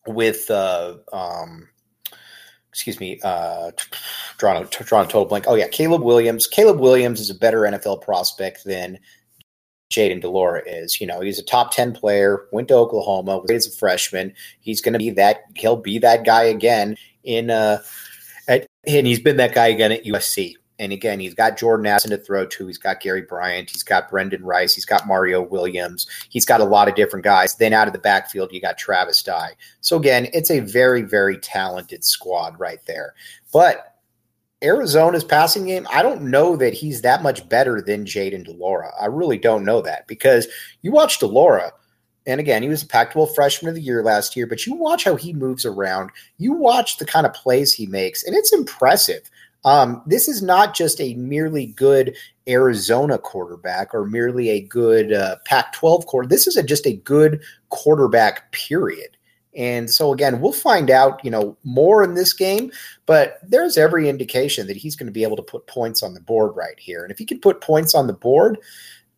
with 0.07 0.49
uh, 0.49 0.95
um, 1.11 1.67
excuse 2.69 2.99
me, 2.99 3.19
uh, 3.23 3.71
drawing 4.37 4.63
a, 4.63 4.67
drawing 4.67 5.05
a 5.05 5.09
total 5.09 5.25
blank. 5.25 5.45
Oh 5.47 5.55
yeah, 5.55 5.67
Caleb 5.67 6.01
Williams. 6.01 6.47
Caleb 6.47 6.79
Williams 6.79 7.19
is 7.19 7.29
a 7.29 7.35
better 7.35 7.61
NFL 7.61 8.01
prospect 8.01 8.63
than 8.65 8.99
Jayden 9.93 10.21
de 10.21 10.29
Laura 10.29 10.61
is. 10.65 10.99
You 10.99 11.07
know, 11.07 11.21
he's 11.21 11.39
a 11.39 11.43
top 11.43 11.71
10 11.71 11.93
player, 11.93 12.47
went 12.51 12.67
to 12.69 12.75
Oklahoma, 12.75 13.39
was 13.39 13.67
a 13.67 13.71
freshman. 13.71 14.33
He's 14.59 14.81
going 14.81 14.93
to 14.93 14.99
be 14.99 15.11
that, 15.11 15.43
he'll 15.55 15.77
be 15.77 15.99
that 15.99 16.25
guy 16.25 16.43
again 16.43 16.97
in, 17.23 17.49
uh, 17.49 17.81
at, 18.47 18.65
and 18.87 19.07
he's 19.07 19.21
been 19.21 19.37
that 19.37 19.53
guy 19.53 19.67
again 19.67 19.91
at 19.91 20.03
USC. 20.03 20.55
And 20.79 20.91
again, 20.91 21.19
he's 21.19 21.33
got 21.33 21.57
Jordan 21.57 21.85
Addison 21.85 22.11
to 22.11 22.17
throw 22.17 22.45
to. 22.45 22.67
He's 22.67 22.77
got 22.77 22.99
Gary 22.99 23.21
Bryant. 23.21 23.69
He's 23.69 23.83
got 23.83 24.09
Brenden 24.09 24.41
Rice. 24.41 24.73
He's 24.73 24.85
got 24.85 25.07
Mario 25.07 25.41
Williams. 25.41 26.07
He's 26.29 26.45
got 26.45 26.61
a 26.61 26.65
lot 26.65 26.87
of 26.87 26.95
different 26.95 27.23
guys. 27.23 27.55
Then 27.55 27.73
out 27.73 27.87
of 27.87 27.93
the 27.93 27.99
backfield, 27.99 28.51
you 28.51 28.59
got 28.59 28.77
Travis 28.77 29.21
Dye. 29.21 29.53
So 29.81 29.97
again, 29.97 30.27
it's 30.33 30.51
a 30.51 30.61
very, 30.61 31.03
very 31.03 31.37
talented 31.37 32.03
squad 32.03 32.59
right 32.59 32.79
there. 32.85 33.13
But 33.51 33.97
Arizona's 34.63 35.23
passing 35.23 35.65
game, 35.65 35.87
I 35.91 36.01
don't 36.01 36.23
know 36.23 36.55
that 36.55 36.73
he's 36.73 37.01
that 37.01 37.21
much 37.21 37.47
better 37.49 37.81
than 37.81 38.05
Jayden 38.05 38.45
de 38.45 38.53
Laura. 38.53 38.91
I 38.99 39.05
really 39.05 39.37
don't 39.37 39.65
know 39.65 39.81
that 39.81 40.07
because 40.07 40.47
you 40.81 40.91
watch 40.91 41.19
de 41.19 41.27
Laura 41.27 41.71
and 42.25 42.39
again, 42.39 42.63
he 42.63 42.69
was 42.69 42.83
a 42.83 42.87
Pac-12 42.87 43.35
freshman 43.35 43.69
of 43.69 43.75
the 43.75 43.81
year 43.81 44.03
last 44.03 44.35
year, 44.35 44.47
but 44.47 44.65
you 44.65 44.75
watch 44.75 45.03
how 45.03 45.15
he 45.15 45.33
moves 45.33 45.65
around. 45.65 46.09
You 46.37 46.53
watch 46.53 46.97
the 46.97 47.05
kind 47.05 47.25
of 47.25 47.33
plays 47.33 47.73
he 47.73 47.85
makes, 47.85 48.23
and 48.23 48.35
it's 48.35 48.53
impressive. 48.53 49.29
Um, 49.65 50.01
this 50.05 50.27
is 50.27 50.41
not 50.41 50.75
just 50.75 50.99
a 50.99 51.13
merely 51.15 51.67
good 51.67 52.15
Arizona 52.47 53.17
quarterback 53.17 53.93
or 53.93 54.05
merely 54.05 54.49
a 54.49 54.61
good 54.61 55.13
uh, 55.13 55.37
Pac 55.45 55.73
12 55.73 56.05
quarter. 56.05 56.27
This 56.27 56.47
is 56.47 56.57
a, 56.57 56.63
just 56.63 56.85
a 56.85 56.93
good 56.93 57.41
quarterback, 57.69 58.51
period. 58.51 59.17
And 59.55 59.89
so 59.89 60.11
again, 60.13 60.41
we'll 60.41 60.51
find 60.51 60.89
out, 60.89 61.23
you 61.23 61.29
know, 61.29 61.55
more 61.63 62.03
in 62.03 62.15
this 62.15 62.33
game, 62.33 62.71
but 63.05 63.39
there's 63.43 63.77
every 63.77 64.09
indication 64.09 64.67
that 64.67 64.77
he's 64.77 64.95
going 64.95 65.07
to 65.07 65.13
be 65.13 65.23
able 65.23 65.35
to 65.35 65.43
put 65.43 65.67
points 65.67 66.01
on 66.01 66.13
the 66.13 66.19
board 66.19 66.55
right 66.55 66.79
here. 66.79 67.03
And 67.03 67.11
if 67.11 67.19
he 67.19 67.25
can 67.25 67.39
put 67.39 67.61
points 67.61 67.93
on 67.93 68.07
the 68.07 68.13
board, 68.13 68.57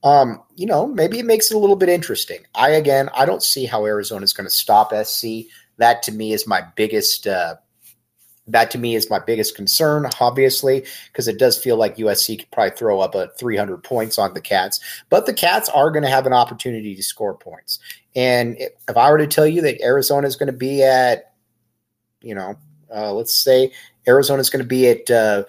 um, 0.04 0.44
you 0.56 0.66
know, 0.66 0.88
maybe 0.88 1.20
it 1.20 1.26
makes 1.26 1.50
it 1.50 1.56
a 1.56 1.60
little 1.60 1.76
bit 1.76 1.90
interesting. 1.90 2.46
I 2.54 2.72
again, 2.72 3.10
I 3.16 3.26
don't 3.26 3.42
see 3.42 3.66
how 3.66 3.86
Arizona 3.86 4.24
is 4.24 4.34
going 4.34 4.48
to 4.48 4.54
stop 4.54 4.94
SC. 5.06 5.48
That 5.78 6.04
to 6.04 6.12
me 6.12 6.34
is 6.34 6.46
my 6.46 6.64
biggest 6.76 7.28
uh, 7.28 7.56
that 8.48 8.70
to 8.72 8.78
me 8.78 8.96
is 8.96 9.10
my 9.10 9.20
biggest 9.20 9.56
concern, 9.56 10.08
obviously, 10.20 10.86
because 11.08 11.28
it 11.28 11.40
does 11.40 11.58
feel 11.58 11.78
like 11.78 11.98
USC 11.98 12.40
could 12.40 12.52
probably 12.52 12.76
throw 12.78 13.00
up 13.00 13.16
a 13.16 13.30
300 13.40 13.84
points 13.84 14.20
on 14.20 14.34
the 14.34 14.42
Cats. 14.42 14.80
But 15.10 15.26
the 15.26 15.34
Cats 15.34 15.70
are 15.70 15.90
going 15.90 16.04
to 16.04 16.10
have 16.10 16.26
an 16.26 16.34
opportunity 16.34 16.96
to 16.96 17.04
score 17.04 17.34
points. 17.34 17.80
And 18.16 18.58
if 18.60 18.96
I 18.96 19.12
were 19.12 19.18
to 19.18 19.28
tell 19.28 19.48
you 19.48 19.62
that 19.62 19.82
Arizona 19.82 20.28
is 20.28 20.36
going 20.36 20.52
to 20.52 20.58
be 20.58 20.84
at, 20.84 21.34
you 22.22 22.36
know, 22.36 22.56
uh, 22.94 23.12
let's 23.14 23.34
say 23.34 23.72
Arizona 24.08 24.42
is 24.42 24.50
going 24.50 24.64
to 24.64 24.68
be 24.68 24.90
at, 24.90 25.10
uh, 25.10 25.44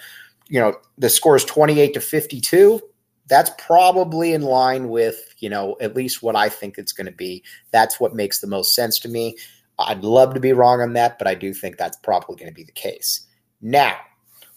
you 0.49 0.59
know, 0.59 0.75
the 0.97 1.11
score 1.11 1.37
is 1.37 1.45
28 1.45 1.95
to 1.95 2.01
52, 2.01 2.81
that's 3.29 3.51
probably 3.59 4.33
in 4.33 4.43
line 4.43 4.89
with, 4.89 5.35
you 5.39 5.49
know, 5.51 5.77
at 5.81 5.97
least 5.97 6.23
what 6.23 6.37
I 6.37 6.49
think 6.49 6.79
it's 6.79 6.93
going 6.93 7.07
to 7.07 7.13
be. 7.13 7.43
That's 7.73 7.99
what 7.99 8.15
makes 8.15 8.41
the 8.41 8.47
most 8.47 8.75
sense 8.75 8.99
to 9.01 9.09
me. 9.09 9.37
I'd 9.79 10.05
love 10.05 10.35
to 10.35 10.41
be 10.41 10.53
wrong 10.53 10.81
on 10.81 10.95
that, 10.95 11.19
but 11.19 11.29
I 11.29 11.35
do 11.35 11.53
think 11.53 11.77
that's 11.77 11.99
probably 11.99 12.37
going 12.37 12.51
to 12.51 12.55
be 12.55 12.65
the 12.65 12.73
case. 12.73 13.27
Now, 13.61 13.97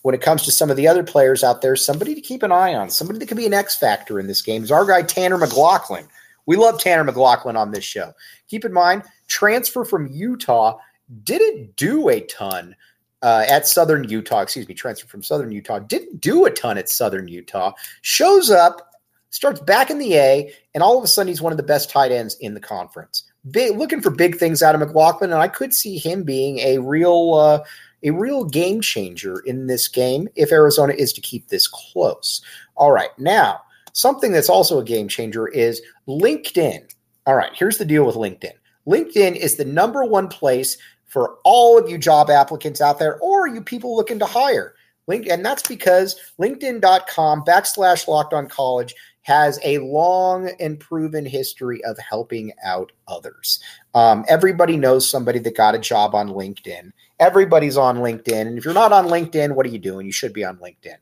when 0.02 0.16
it 0.16 0.22
comes 0.22 0.44
to 0.44 0.52
some 0.52 0.70
of 0.70 0.78
the 0.78 0.88
other 0.88 1.04
players 1.04 1.44
out 1.44 1.62
there, 1.62 1.76
somebody 1.76 2.16
to 2.16 2.22
keep 2.22 2.44
an 2.44 2.52
eye 2.52 2.74
on, 2.74 2.90
somebody 2.90 3.20
that 3.20 3.28
could 3.28 3.38
be 3.38 3.46
an 3.46 3.54
X 3.54 3.76
factor 3.76 4.20
in 4.20 4.28
this 4.28 4.42
game 4.42 4.64
is 4.64 4.72
our 4.72 4.86
guy 4.86 5.02
Tanner 5.02 5.38
McLachlan. 5.38 6.08
We 6.46 6.56
love 6.56 6.80
Tanner 6.80 7.04
McLachlan 7.04 7.58
on 7.58 7.72
this 7.72 7.84
show. 7.84 8.14
Keep 8.48 8.66
in 8.66 8.74
mind, 8.74 9.04
transfer 9.28 9.84
from 9.84 10.08
Utah 10.08 10.78
didn't 11.24 11.76
do 11.76 12.10
a 12.10 12.22
ton 12.22 12.76
uh, 13.22 13.46
at 13.48 13.68
Southern 13.68 14.08
Utah. 14.08 14.42
Excuse 14.42 14.68
me, 14.68 14.74
transfer 14.74 15.08
from 15.08 15.22
Southern 15.22 15.52
Utah 15.52 15.80
didn't 15.80 16.22
do 16.22 16.46
a 16.46 16.52
ton 16.52 16.78
at 16.78 16.90
Southern 16.90 17.28
Utah. 17.28 17.74
Shows 18.02 18.50
up, 18.50 18.94
starts 19.32 19.60
back 19.60 19.90
in 19.90 20.00
the 20.00 20.16
A, 20.16 20.54
and 20.74 20.82
all 20.82 20.98
of 20.98 21.04
a 21.04 21.08
sudden 21.08 21.28
he's 21.28 21.42
one 21.42 21.52
of 21.52 21.58
the 21.58 21.64
best 21.64 21.90
tight 21.90 22.12
ends 22.12 22.36
in 22.40 22.54
the 22.54 22.60
conference 22.60 23.29
big, 23.50 23.78
looking 23.78 24.02
for 24.02 24.10
big 24.10 24.38
things 24.38 24.62
out 24.62 24.76
of 24.76 24.82
McLachlan, 24.82 25.24
and 25.24 25.36
I 25.36 25.48
could 25.48 25.74
see 25.74 25.98
him 25.98 26.24
being 26.24 26.60
a 26.60 26.80
real 26.80 27.34
uh, 27.34 27.64
a 28.04 28.12
real 28.12 28.46
game 28.46 28.82
changer 28.82 29.40
in 29.40 29.68
this 29.68 29.88
game 29.88 30.30
if 30.36 30.52
Arizona 30.52 30.94
is 30.94 31.12
to 31.14 31.22
keep 31.22 31.48
this 31.48 31.68
close. 31.68 32.42
All 32.76 32.92
right, 32.92 33.18
now 33.18 33.62
something 33.94 34.32
that's 34.32 34.50
also 34.50 34.80
a 34.80 34.84
game 34.84 35.08
changer 35.08 35.48
is 35.48 35.82
LinkedIn. 36.08 36.94
All 37.26 37.36
right, 37.36 37.52
here's 37.54 37.78
the 37.78 37.86
deal 37.86 38.06
with 38.06 38.16
LinkedIn. 38.16 38.54
LinkedIn 38.88 39.36
is 39.36 39.56
the 39.56 39.66
number 39.66 40.04
one 40.04 40.28
place 40.28 40.78
for 41.06 41.38
all 41.44 41.78
of 41.78 41.90
you 41.90 41.98
job 41.98 42.30
applicants 42.30 42.82
out 42.82 43.00
there 43.00 43.20
or 43.20 43.48
you 43.48 43.62
people 43.62 43.96
looking 43.96 44.20
to 44.20 44.26
hire. 44.26 44.76
Link, 45.08 45.28
and 45.28 45.44
that's 45.44 45.68
because 45.68 46.16
LinkedIn.com 46.40 47.44
backslash 47.44 48.08
locked 48.08 48.32
on 48.32 48.48
college 48.48 48.94
has 49.30 49.60
a 49.64 49.78
long 49.78 50.50
and 50.60 50.80
proven 50.80 51.24
history 51.24 51.84
of 51.84 52.00
helping 52.00 52.52
out 52.66 52.92
others. 53.08 53.60
Um, 53.94 54.26
everybody 54.28 54.76
knows 54.76 55.08
somebody 55.08 55.38
that 55.38 55.56
got 55.56 55.76
a 55.76 55.78
job 55.80 56.16
on 56.16 56.30
LinkedIn. 56.30 56.92
Everybody's 57.20 57.78
on 57.78 57.98
LinkedIn. 57.98 58.48
And 58.48 58.58
if 58.58 58.66
you're 58.66 58.74
not 58.74 58.92
on 58.92 59.06
LinkedIn, 59.06 59.54
what 59.54 59.68
are 59.68 59.70
you 59.70 59.78
doing? 59.78 60.08
You 60.08 60.12
should 60.12 60.34
be 60.34 60.44
on 60.44 60.58
LinkedIn. 60.58 60.98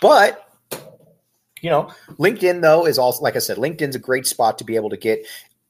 But 0.00 0.40
you 1.62 1.70
know, 1.70 1.92
LinkedIn 2.18 2.60
though 2.60 2.86
is 2.86 2.98
also 2.98 3.22
like 3.22 3.36
I 3.36 3.38
said, 3.38 3.58
LinkedIn's 3.58 3.94
a 3.94 4.00
great 4.00 4.26
spot 4.26 4.58
to 4.58 4.64
be 4.64 4.74
able 4.74 4.90
to 4.90 4.96
get 4.96 5.24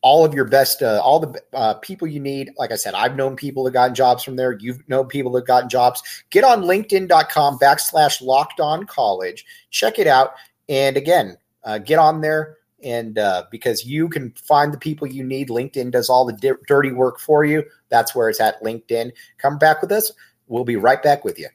all 0.05 0.23
of 0.23 0.35
your 0.35 0.45
best, 0.45 0.83
uh, 0.83 1.01
all 1.03 1.19
the 1.19 1.43
uh, 1.55 1.73
people 1.75 2.07
you 2.07 2.21
need. 2.21 2.51
Like 2.59 2.71
I 2.71 2.77
said, 2.77 2.93
I've 2.93 3.17
known 3.17 3.37
people 3.37 3.65
that 3.65 3.71
gotten 3.71 3.95
jobs 3.95 4.23
from 4.23 4.37
there. 4.37 4.53
You've 4.53 4.87
known 4.87 5.07
people 5.07 5.33
that 5.33 5.47
gotten 5.47 5.71
jobs. 5.71 6.03
Get 6.29 6.45
on 6.45 6.65
LinkedIn.com 6.65 7.59
backslash 7.59 8.21
locked 8.21 8.61
on 8.61 8.85
college. 8.85 9.47
Check 9.71 9.99
it 9.99 10.07
out. 10.07 10.35
And 10.69 10.99
again, 10.99 11.39
uh, 11.65 11.79
get 11.79 11.99
on 11.99 12.21
there 12.21 12.59
and 12.83 13.19
uh, 13.19 13.45
because 13.51 13.87
you 13.87 14.11
can 14.11 14.31
find 14.33 14.75
the 14.75 14.79
people 14.79 15.09
you 15.09 15.25
need. 15.25 15.49
LinkedIn 15.49 15.91
does 15.91 16.11
all 16.11 16.27
the 16.27 16.35
di- 16.35 16.61
dirty 16.69 16.93
work 16.93 17.19
for 17.19 17.47
you. 17.47 17.65
That's 17.89 18.15
where 18.15 18.29
it's 18.29 18.41
at. 18.41 18.63
LinkedIn. 18.63 19.11
Come 19.39 19.57
back 19.57 19.81
with 19.81 19.91
us. 19.91 20.13
We'll 20.49 20.65
be 20.65 20.77
right 20.77 21.03
back 21.03 21.25
with 21.25 21.39
you. 21.39 21.49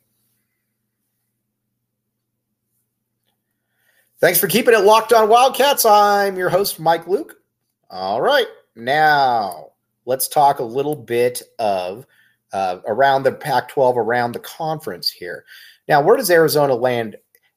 Thanks 4.19 4.39
for 4.39 4.47
keeping 4.47 4.73
it 4.73 4.81
locked 4.81 5.13
on 5.13 5.29
Wildcats. 5.29 5.85
I'm 5.85 6.35
your 6.35 6.49
host, 6.49 6.79
Mike 6.79 7.05
Luke. 7.05 7.38
All 7.89 8.21
right, 8.21 8.47
now 8.75 9.71
let's 10.05 10.27
talk 10.27 10.59
a 10.59 10.63
little 10.63 10.95
bit 10.95 11.41
of 11.57 12.05
uh, 12.53 12.77
around 12.85 13.23
the 13.23 13.31
Pac 13.31 13.69
12, 13.69 13.97
around 13.97 14.31
the 14.33 14.39
conference 14.39 15.09
here. 15.09 15.45
Now, 15.87 16.01
where 16.01 16.17
does 16.17 16.29
Arizona 16.29 16.75
land? 16.75 17.15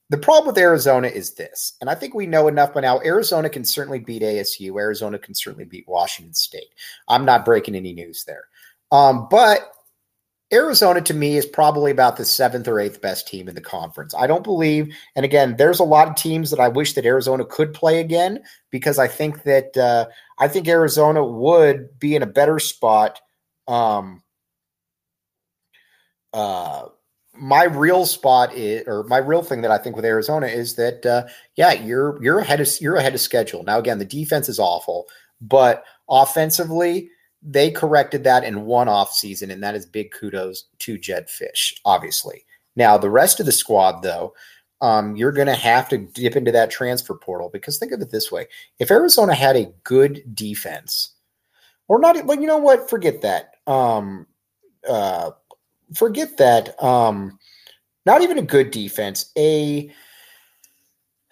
The 0.09 0.19
problem 0.19 0.47
with 0.47 0.59
Arizona 0.59 1.09
is 1.09 1.35
this, 1.35 1.75
and 1.81 1.89
I 1.89 1.95
think 1.95 2.15
we 2.15 2.27
know 2.27 2.49
enough 2.49 2.75
by 2.75 2.81
now. 2.81 3.01
Arizona 3.01 3.49
can 3.49 3.65
certainly 3.65 3.99
beat 3.99 4.23
ASU. 4.23 4.79
Arizona 4.79 5.19
can 5.19 5.35
certainly 5.35 5.65
beat 5.65 5.89
Washington 5.89 6.35
State. 6.35 6.69
I'm 7.09 7.25
not 7.25 7.45
breaking 7.45 7.75
any 7.75 7.93
news 7.93 8.25
there. 8.25 8.45
Um, 8.91 9.27
but 9.31 9.73
Arizona 10.53 11.01
to 11.01 11.15
me 11.15 11.37
is 11.37 11.47
probably 11.47 11.91
about 11.91 12.17
the 12.17 12.25
seventh 12.25 12.69
or 12.69 12.79
eighth 12.79 13.01
best 13.01 13.27
team 13.27 13.49
in 13.49 13.55
the 13.55 13.61
conference. 13.61 14.15
I 14.15 14.27
don't 14.27 14.45
believe, 14.45 14.95
and 15.17 15.25
again, 15.25 15.57
there's 15.57 15.81
a 15.81 15.85
lot 15.85 16.09
of 16.09 16.15
teams 16.15 16.51
that 16.51 16.61
I 16.61 16.69
wish 16.69 16.93
that 16.93 17.07
Arizona 17.07 17.45
could 17.45 17.73
play 17.73 18.01
again 18.01 18.43
because 18.71 18.99
I 18.99 19.09
think 19.09 19.45
that 19.45 19.77
uh, 19.77 20.07
I 20.39 20.49
think 20.49 20.69
Arizona 20.69 21.25
would 21.25 21.99
be 21.99 22.15
in 22.15 22.23
a 22.23 22.27
better 22.27 22.59
spot. 22.59 23.19
Um, 23.67 24.23
uh, 26.35 26.89
my 27.35 27.65
real 27.65 28.05
spot 28.05 28.55
is, 28.55 28.85
or 28.87 29.05
my 29.05 29.19
real 29.19 29.43
thing 29.43 29.63
that 29.63 29.71
I 29.71 29.79
think 29.79 29.97
with 29.97 30.05
Arizona 30.05 30.47
is 30.49 30.75
that, 30.77 31.07
uh, 31.07 31.25
yeah, 31.57 31.73
you're 31.73 32.23
you're 32.23 32.41
ahead 32.41 32.61
of 32.61 32.69
you're 32.81 32.97
ahead 32.97 33.15
of 33.15 33.21
schedule. 33.21 33.63
Now, 33.63 33.79
again, 33.79 33.99
the 33.99 34.05
defense 34.05 34.51
is 34.51 34.59
awful, 34.59 35.07
but 35.41 35.85
offensively, 36.11 37.09
they 37.43 37.71
corrected 37.71 38.25
that 38.25 38.45
in 38.45 38.67
one 38.67 38.89
off 38.89 39.13
season, 39.13 39.51
and 39.51 39.63
that 39.63 39.75
is 39.75 39.87
big 39.87 40.13
kudos 40.13 40.65
to 40.81 40.97
Jedd 40.97 41.29
Fisch, 41.29 41.73
obviously. 41.85 42.45
Now, 42.77 42.97
the 42.97 43.11
rest 43.11 43.41
of 43.41 43.47
the 43.47 43.53
squad, 43.53 44.03
though, 44.03 44.35
um, 44.81 45.17
you're 45.17 45.33
going 45.33 45.49
to 45.49 45.55
have 45.55 45.89
to 45.91 45.99
dip 45.99 46.37
into 46.37 46.53
that 46.53 46.71
transfer 46.71 47.15
portal 47.15 47.51
because 47.53 47.79
think 47.79 47.93
of 47.93 48.01
it 48.01 48.11
this 48.11 48.31
way: 48.33 48.47
if 48.79 48.91
Arizona 48.91 49.35
had 49.35 49.57
a 49.57 49.73
good 49.85 50.23
defense, 50.35 51.15
or 51.89 51.99
not, 51.99 52.27
but 52.27 52.41
you 52.41 52.47
know 52.47 52.59
what? 52.59 52.89
Forget 52.89 53.21
that. 53.23 53.55
Um, 53.67 54.27
uh, 54.89 55.31
forget 55.95 56.37
that. 56.39 56.83
Um, 56.83 57.39
not 58.05 58.23
even 58.23 58.39
a 58.39 58.43
good 58.43 58.71
defense, 58.71 59.31
a 59.37 59.93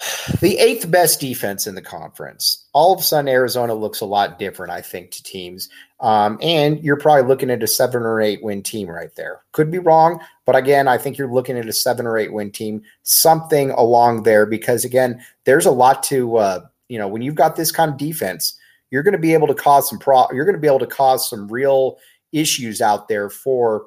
the 0.41 0.59
eighth 0.59 0.91
best 0.91 1.21
defense 1.21 1.67
in 1.67 1.75
the 1.75 1.83
conference. 1.83 2.67
All 2.73 2.93
of 2.93 3.01
a 3.01 3.03
sudden, 3.03 3.29
Arizona 3.29 3.75
looks 3.75 4.01
a 4.01 4.07
lot 4.07 4.39
different, 4.39 4.73
I 4.73 4.81
think, 4.81 5.11
to 5.13 5.23
teams. 5.23 5.69
Um, 6.01 6.39
and 6.41 6.83
you're 6.83 6.97
probably 6.97 7.29
looking 7.29 7.51
at 7.51 7.63
a 7.63 7.67
seven 7.67 8.03
or 8.03 8.21
eight 8.21 8.43
win 8.43 8.63
team 8.63 8.89
right 8.89 9.15
there. 9.17 9.43
Could 9.53 9.71
be 9.71 9.79
wrong, 9.79 10.21
but 10.47 10.57
again, 10.57 10.89
I 10.89 10.97
think 10.97 11.19
you're 11.19 11.33
looking 11.33 11.59
at 11.59 11.69
a 11.69 11.73
seven 11.73 12.07
or 12.07 12.17
eight 12.17 12.33
win 12.33 12.51
team, 12.51 12.83
something 13.03 13.71
along 13.73 14.23
there, 14.23 14.47
because 14.47 14.85
again, 14.85 15.23
there's 15.45 15.67
a 15.67 15.71
lot 15.71 16.03
to, 16.05 16.37
uh, 16.39 16.67
you 16.89 16.99
know, 16.99 17.09
when 17.09 17.23
you've 17.23 17.35
got 17.35 17.57
this 17.57 17.71
kind 17.71 17.91
of 17.91 17.99
defense, 17.99 18.59
you're 18.91 19.03
going 19.03 19.13
to 19.13 19.19
be 19.19 19.35
able 19.35 19.47
to 19.47 19.55
cause 19.55 19.89
some 19.89 19.99
pro, 19.99 20.27
you're 20.33 20.45
going 20.45 20.57
to 20.57 20.61
be 20.61 20.67
able 20.67 20.79
to 20.79 20.87
cause 20.87 21.29
some 21.29 21.47
real 21.49 21.99
issues 22.33 22.81
out 22.81 23.09
there 23.09 23.29
for 23.29 23.87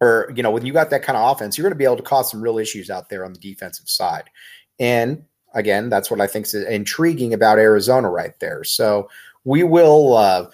or 0.00 0.32
you 0.34 0.42
know 0.42 0.50
when 0.50 0.64
you 0.66 0.72
got 0.72 0.90
that 0.90 1.02
kind 1.02 1.16
of 1.16 1.30
offense 1.30 1.56
you're 1.56 1.62
going 1.62 1.72
to 1.72 1.78
be 1.78 1.84
able 1.84 1.96
to 1.96 2.02
cause 2.02 2.30
some 2.30 2.42
real 2.42 2.58
issues 2.58 2.90
out 2.90 3.08
there 3.08 3.24
on 3.24 3.32
the 3.32 3.38
defensive 3.38 3.88
side 3.88 4.24
and 4.78 5.24
again 5.54 5.88
that's 5.88 6.10
what 6.10 6.20
i 6.20 6.26
think 6.26 6.46
is 6.46 6.54
intriguing 6.54 7.34
about 7.34 7.58
arizona 7.58 8.08
right 8.10 8.38
there 8.40 8.64
so 8.64 9.08
we 9.44 9.62
will 9.62 10.16
uh, 10.16 10.46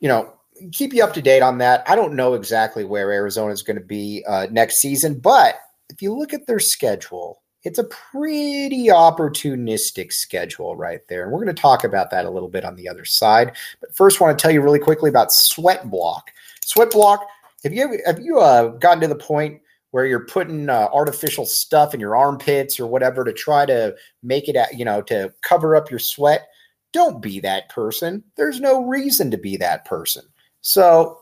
you 0.00 0.08
know 0.08 0.32
keep 0.70 0.92
you 0.92 1.02
up 1.02 1.14
to 1.14 1.22
date 1.22 1.42
on 1.42 1.58
that 1.58 1.82
i 1.88 1.94
don't 1.94 2.14
know 2.14 2.34
exactly 2.34 2.84
where 2.84 3.10
arizona 3.10 3.52
is 3.52 3.62
going 3.62 3.78
to 3.78 3.84
be 3.84 4.24
uh, 4.28 4.46
next 4.50 4.78
season 4.78 5.18
but 5.18 5.56
if 5.90 6.02
you 6.02 6.14
look 6.14 6.32
at 6.32 6.46
their 6.46 6.60
schedule 6.60 7.42
it's 7.64 7.78
a 7.78 7.84
pretty 7.84 8.88
opportunistic 8.88 10.12
schedule 10.12 10.74
right 10.74 11.00
there. 11.08 11.22
And 11.22 11.30
we're 11.30 11.44
going 11.44 11.54
to 11.54 11.62
talk 11.62 11.84
about 11.84 12.10
that 12.10 12.24
a 12.24 12.30
little 12.30 12.48
bit 12.48 12.64
on 12.64 12.74
the 12.74 12.88
other 12.88 13.04
side. 13.04 13.52
But 13.80 13.94
first, 13.94 14.20
I 14.20 14.24
want 14.24 14.36
to 14.36 14.42
tell 14.42 14.50
you 14.50 14.60
really 14.60 14.80
quickly 14.80 15.08
about 15.08 15.32
Sweat 15.32 15.88
Block. 15.88 16.32
Sweat 16.64 16.90
Block 16.90 17.24
have 17.62 17.72
you 17.72 18.00
have 18.04 18.20
you 18.20 18.40
uh, 18.40 18.68
gotten 18.68 19.00
to 19.02 19.08
the 19.08 19.14
point 19.14 19.60
where 19.92 20.06
you're 20.06 20.26
putting 20.26 20.68
uh, 20.68 20.88
artificial 20.92 21.46
stuff 21.46 21.94
in 21.94 22.00
your 22.00 22.16
armpits 22.16 22.80
or 22.80 22.86
whatever 22.86 23.24
to 23.24 23.32
try 23.32 23.64
to 23.64 23.94
make 24.22 24.48
it, 24.48 24.56
you 24.76 24.84
know, 24.84 25.00
to 25.02 25.32
cover 25.42 25.76
up 25.76 25.90
your 25.90 26.00
sweat? 26.00 26.48
Don't 26.92 27.22
be 27.22 27.40
that 27.40 27.68
person. 27.68 28.24
There's 28.36 28.60
no 28.60 28.84
reason 28.84 29.30
to 29.30 29.38
be 29.38 29.56
that 29.58 29.84
person. 29.84 30.24
So 30.60 31.18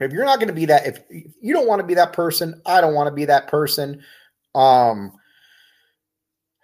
if 0.00 0.12
you're 0.12 0.24
not 0.24 0.38
going 0.38 0.48
to 0.48 0.54
be 0.54 0.66
that, 0.66 0.86
if 0.86 1.00
you 1.10 1.52
don't 1.52 1.68
want 1.68 1.80
to 1.80 1.86
be 1.86 1.94
that 1.94 2.12
person, 2.12 2.60
I 2.66 2.80
don't 2.80 2.94
want 2.94 3.08
to 3.08 3.14
be 3.14 3.26
that 3.26 3.48
person. 3.48 4.02
Um, 4.54 5.12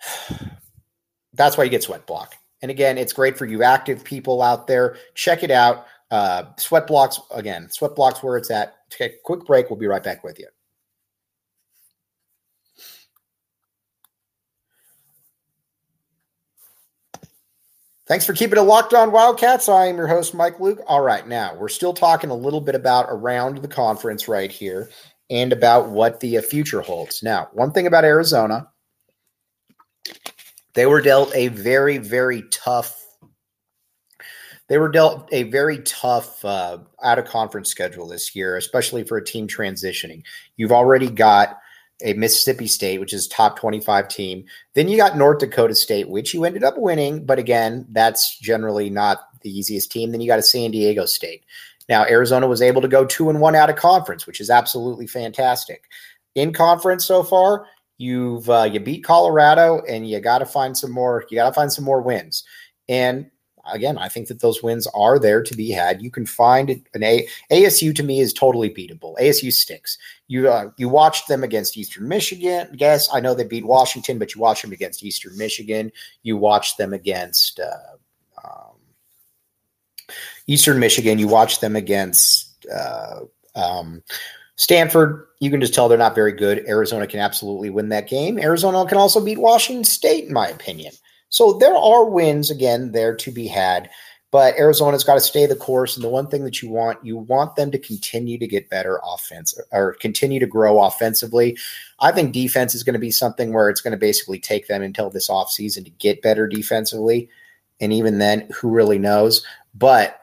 that's 1.34 1.56
why 1.56 1.64
you 1.64 1.70
get 1.70 1.82
Sweat 1.82 2.06
Block. 2.06 2.34
And 2.62 2.70
again, 2.70 2.98
it's 2.98 3.12
great 3.12 3.38
for 3.38 3.46
you 3.46 3.62
active 3.62 4.04
people 4.04 4.42
out 4.42 4.66
there. 4.66 4.96
Check 5.14 5.42
it 5.42 5.50
out. 5.50 5.86
Uh, 6.10 6.44
sweat 6.58 6.86
blocks 6.86 7.20
again. 7.30 7.70
Sweat 7.70 7.94
blocks 7.94 8.22
where 8.22 8.36
it's 8.36 8.50
at. 8.50 8.74
Take 8.90 9.12
a 9.12 9.18
quick 9.24 9.46
break. 9.46 9.70
We'll 9.70 9.78
be 9.78 9.86
right 9.86 10.02
back 10.02 10.24
with 10.24 10.38
you. 10.38 10.48
Thanks 18.10 18.26
for 18.26 18.32
keeping 18.32 18.58
it 18.58 18.62
locked 18.62 18.92
on 18.92 19.12
Wildcats. 19.12 19.68
I 19.68 19.86
am 19.86 19.96
your 19.96 20.08
host, 20.08 20.34
Mike 20.34 20.58
Luke. 20.58 20.80
All 20.88 21.00
right, 21.00 21.24
now 21.28 21.54
we're 21.54 21.68
still 21.68 21.92
talking 21.92 22.30
a 22.30 22.34
little 22.34 22.60
bit 22.60 22.74
about 22.74 23.06
around 23.08 23.58
the 23.58 23.68
conference 23.68 24.26
right 24.26 24.50
here 24.50 24.90
and 25.30 25.52
about 25.52 25.90
what 25.90 26.18
the 26.18 26.38
uh, 26.38 26.42
future 26.42 26.80
holds. 26.80 27.22
Now, 27.22 27.50
one 27.52 27.70
thing 27.70 27.86
about 27.86 28.02
Arizona, 28.04 28.68
they 30.74 30.86
were 30.86 31.00
dealt 31.00 31.32
a 31.36 31.46
very, 31.48 31.98
very 31.98 32.42
tough 32.50 32.96
they 34.66 34.78
were 34.78 34.88
dealt 34.88 35.28
a 35.32 35.44
very 35.44 35.78
tough 35.82 36.44
uh, 36.44 36.78
out 37.02 37.18
of 37.20 37.26
conference 37.26 37.68
schedule 37.68 38.08
this 38.08 38.34
year, 38.34 38.56
especially 38.56 39.04
for 39.04 39.18
a 39.18 39.24
team 39.24 39.46
transitioning. 39.46 40.22
You've 40.56 40.72
already 40.72 41.10
got 41.10 41.58
a 42.04 42.14
Mississippi 42.14 42.66
State, 42.66 43.00
which 43.00 43.12
is 43.12 43.28
top 43.28 43.58
25 43.58 44.08
team. 44.08 44.44
Then 44.74 44.88
you 44.88 44.96
got 44.96 45.16
North 45.16 45.38
Dakota 45.38 45.74
State, 45.74 46.08
which 46.08 46.34
you 46.34 46.44
ended 46.44 46.64
up 46.64 46.78
winning, 46.78 47.24
but 47.24 47.38
again, 47.38 47.86
that's 47.90 48.38
generally 48.38 48.90
not 48.90 49.28
the 49.42 49.50
easiest 49.50 49.90
team. 49.90 50.10
Then 50.10 50.20
you 50.20 50.26
got 50.26 50.38
a 50.38 50.42
San 50.42 50.70
Diego 50.70 51.06
State. 51.06 51.44
Now, 51.88 52.04
Arizona 52.04 52.46
was 52.46 52.62
able 52.62 52.82
to 52.82 52.88
go 52.88 53.04
two 53.04 53.30
and 53.30 53.40
one 53.40 53.56
out 53.56 53.70
of 53.70 53.76
conference, 53.76 54.26
which 54.26 54.40
is 54.40 54.50
absolutely 54.50 55.06
fantastic. 55.06 55.84
In 56.34 56.52
conference 56.52 57.04
so 57.04 57.22
far, 57.22 57.66
you've 57.98 58.48
uh, 58.48 58.68
you 58.70 58.78
beat 58.78 59.02
Colorado, 59.02 59.82
and 59.88 60.08
you 60.08 60.20
got 60.20 60.38
to 60.38 60.46
find 60.46 60.76
some 60.76 60.92
more. 60.92 61.24
You 61.30 61.36
got 61.36 61.48
to 61.48 61.54
find 61.54 61.72
some 61.72 61.84
more 61.84 62.00
wins. 62.00 62.44
And 62.88 63.30
again, 63.72 63.98
I 63.98 64.08
think 64.08 64.28
that 64.28 64.40
those 64.40 64.62
wins 64.62 64.86
are 64.94 65.18
there 65.18 65.42
to 65.42 65.54
be 65.54 65.70
had. 65.70 66.02
You 66.02 66.10
can 66.10 66.26
find 66.26 66.82
an 66.94 67.02
A 67.02 67.26
ASU 67.50 67.94
to 67.94 68.02
me 68.02 68.20
is 68.20 68.32
totally 68.32 68.70
beatable. 68.70 69.16
ASU 69.18 69.52
sticks. 69.52 69.98
You 70.28 70.48
uh, 70.48 70.70
you 70.76 70.88
watched 70.88 71.28
them 71.28 71.42
against 71.42 71.76
Eastern 71.76 72.08
Michigan. 72.08 72.68
Yes, 72.72 73.08
I 73.12 73.20
know 73.20 73.34
they 73.34 73.44
beat 73.44 73.66
Washington, 73.66 74.18
but 74.18 74.34
you 74.34 74.40
watch 74.40 74.62
them 74.62 74.72
against 74.72 75.02
Eastern 75.02 75.36
Michigan. 75.36 75.90
You 76.22 76.36
watch 76.36 76.76
them 76.76 76.92
against 76.92 77.60
uh, 77.60 77.96
um, 78.44 78.76
Eastern 80.46 80.78
Michigan. 80.78 81.18
You 81.18 81.28
watch 81.28 81.60
them 81.60 81.76
against 81.76 82.66
uh, 82.72 83.20
um, 83.54 84.02
Stanford. 84.56 85.26
You 85.40 85.50
can 85.50 85.60
just 85.60 85.74
tell 85.74 85.88
they're 85.88 85.98
not 85.98 86.14
very 86.14 86.32
good. 86.32 86.64
Arizona 86.68 87.06
can 87.06 87.20
absolutely 87.20 87.70
win 87.70 87.88
that 87.88 88.08
game. 88.08 88.38
Arizona 88.38 88.84
can 88.86 88.98
also 88.98 89.24
beat 89.24 89.38
Washington 89.38 89.84
State, 89.84 90.26
in 90.26 90.32
my 90.32 90.48
opinion. 90.48 90.92
So 91.30 91.54
there 91.54 91.76
are 91.76 92.04
wins 92.04 92.50
again 92.50 92.92
there 92.92 93.16
to 93.16 93.30
be 93.30 93.46
had, 93.46 93.88
but 94.30 94.56
Arizona's 94.56 95.04
got 95.04 95.14
to 95.14 95.20
stay 95.20 95.46
the 95.46 95.56
course. 95.56 95.96
And 95.96 96.04
the 96.04 96.08
one 96.08 96.28
thing 96.28 96.44
that 96.44 96.62
you 96.62 96.70
want, 96.70 97.04
you 97.04 97.16
want 97.16 97.56
them 97.56 97.70
to 97.70 97.78
continue 97.78 98.38
to 98.38 98.46
get 98.46 98.70
better 98.70 99.00
offense 99.04 99.58
or 99.72 99.94
continue 99.94 100.38
to 100.38 100.46
grow 100.46 100.82
offensively. 100.82 101.56
I 102.00 102.12
think 102.12 102.32
defense 102.32 102.74
is 102.74 102.82
going 102.82 102.94
to 102.94 103.00
be 103.00 103.10
something 103.10 103.52
where 103.52 103.68
it's 103.70 103.80
going 103.80 103.92
to 103.92 103.96
basically 103.96 104.38
take 104.38 104.68
them 104.68 104.82
until 104.82 105.10
this 105.10 105.28
offseason 105.28 105.84
to 105.84 105.90
get 105.90 106.22
better 106.22 106.46
defensively. 106.46 107.28
And 107.80 107.92
even 107.92 108.18
then, 108.18 108.46
who 108.52 108.70
really 108.70 108.98
knows? 108.98 109.44
But 109.74 110.19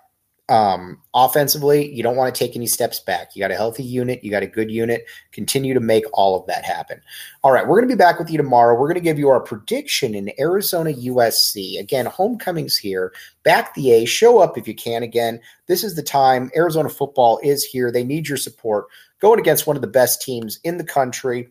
um, 0.50 1.02
offensively, 1.14 1.94
you 1.94 2.02
don't 2.02 2.16
want 2.16 2.34
to 2.34 2.40
take 2.40 2.56
any 2.56 2.68
steps 2.68 3.02
back. 3.02 3.36
You 3.36 3.42
got 3.42 3.52
a 3.52 3.56
healthy 3.56 3.84
unit, 3.84 4.24
you 4.24 4.32
got 4.32 4.44
a 4.44 4.48
good 4.48 4.72
unit. 4.72 5.06
Continue 5.32 5.74
to 5.74 5.82
make 5.82 6.06
all 6.14 6.40
of 6.40 6.48
that 6.48 6.64
happen. 6.64 7.02
All 7.44 7.52
right, 7.52 7.68
we're 7.68 7.78
going 7.78 7.90
to 7.90 7.96
be 7.96 7.98
back 7.98 8.18
with 8.18 8.30
you 8.30 8.38
tomorrow. 8.38 8.74
We're 8.74 8.88
going 8.88 8.96
to 8.96 9.02
give 9.02 9.20
you 9.20 9.30
our 9.30 9.42
prediction 9.42 10.16
in 10.16 10.32
Arizona 10.40 10.92
USC. 10.92 11.80
Again, 11.80 12.06
homecoming's 12.06 12.78
here. 12.78 13.14
Back 13.44 13.74
the 13.74 13.92
A, 13.92 14.06
show 14.06 14.40
up 14.40 14.58
if 14.58 14.68
you 14.68 14.76
can. 14.76 15.04
Again, 15.04 15.42
this 15.68 15.84
is 15.84 15.96
the 15.96 16.04
time. 16.04 16.50
Arizona 16.56 16.90
football 16.90 17.40
is 17.44 17.66
here. 17.66 17.92
They 17.92 18.06
need 18.06 18.28
your 18.28 18.38
support. 18.38 18.86
Going 19.20 19.40
against 19.40 19.68
one 19.68 19.76
of 19.76 19.82
the 19.82 19.88
best 19.88 20.22
teams 20.22 20.60
in 20.64 20.78
the 20.78 20.84
country. 20.84 21.50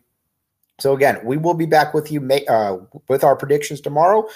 So 0.79 0.93
again, 0.93 1.19
we 1.23 1.37
will 1.37 1.53
be 1.53 1.65
back 1.65 1.93
with 1.93 2.11
you 2.11 2.27
uh, 2.49 2.77
with 3.07 3.23
our 3.23 3.35
predictions 3.35 3.81
tomorrow. 3.81 4.27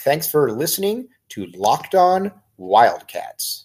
Thanks 0.00 0.30
for 0.30 0.52
listening 0.52 1.08
to 1.30 1.46
Locked 1.56 1.94
On 1.94 2.32
Wildcats. 2.56 3.63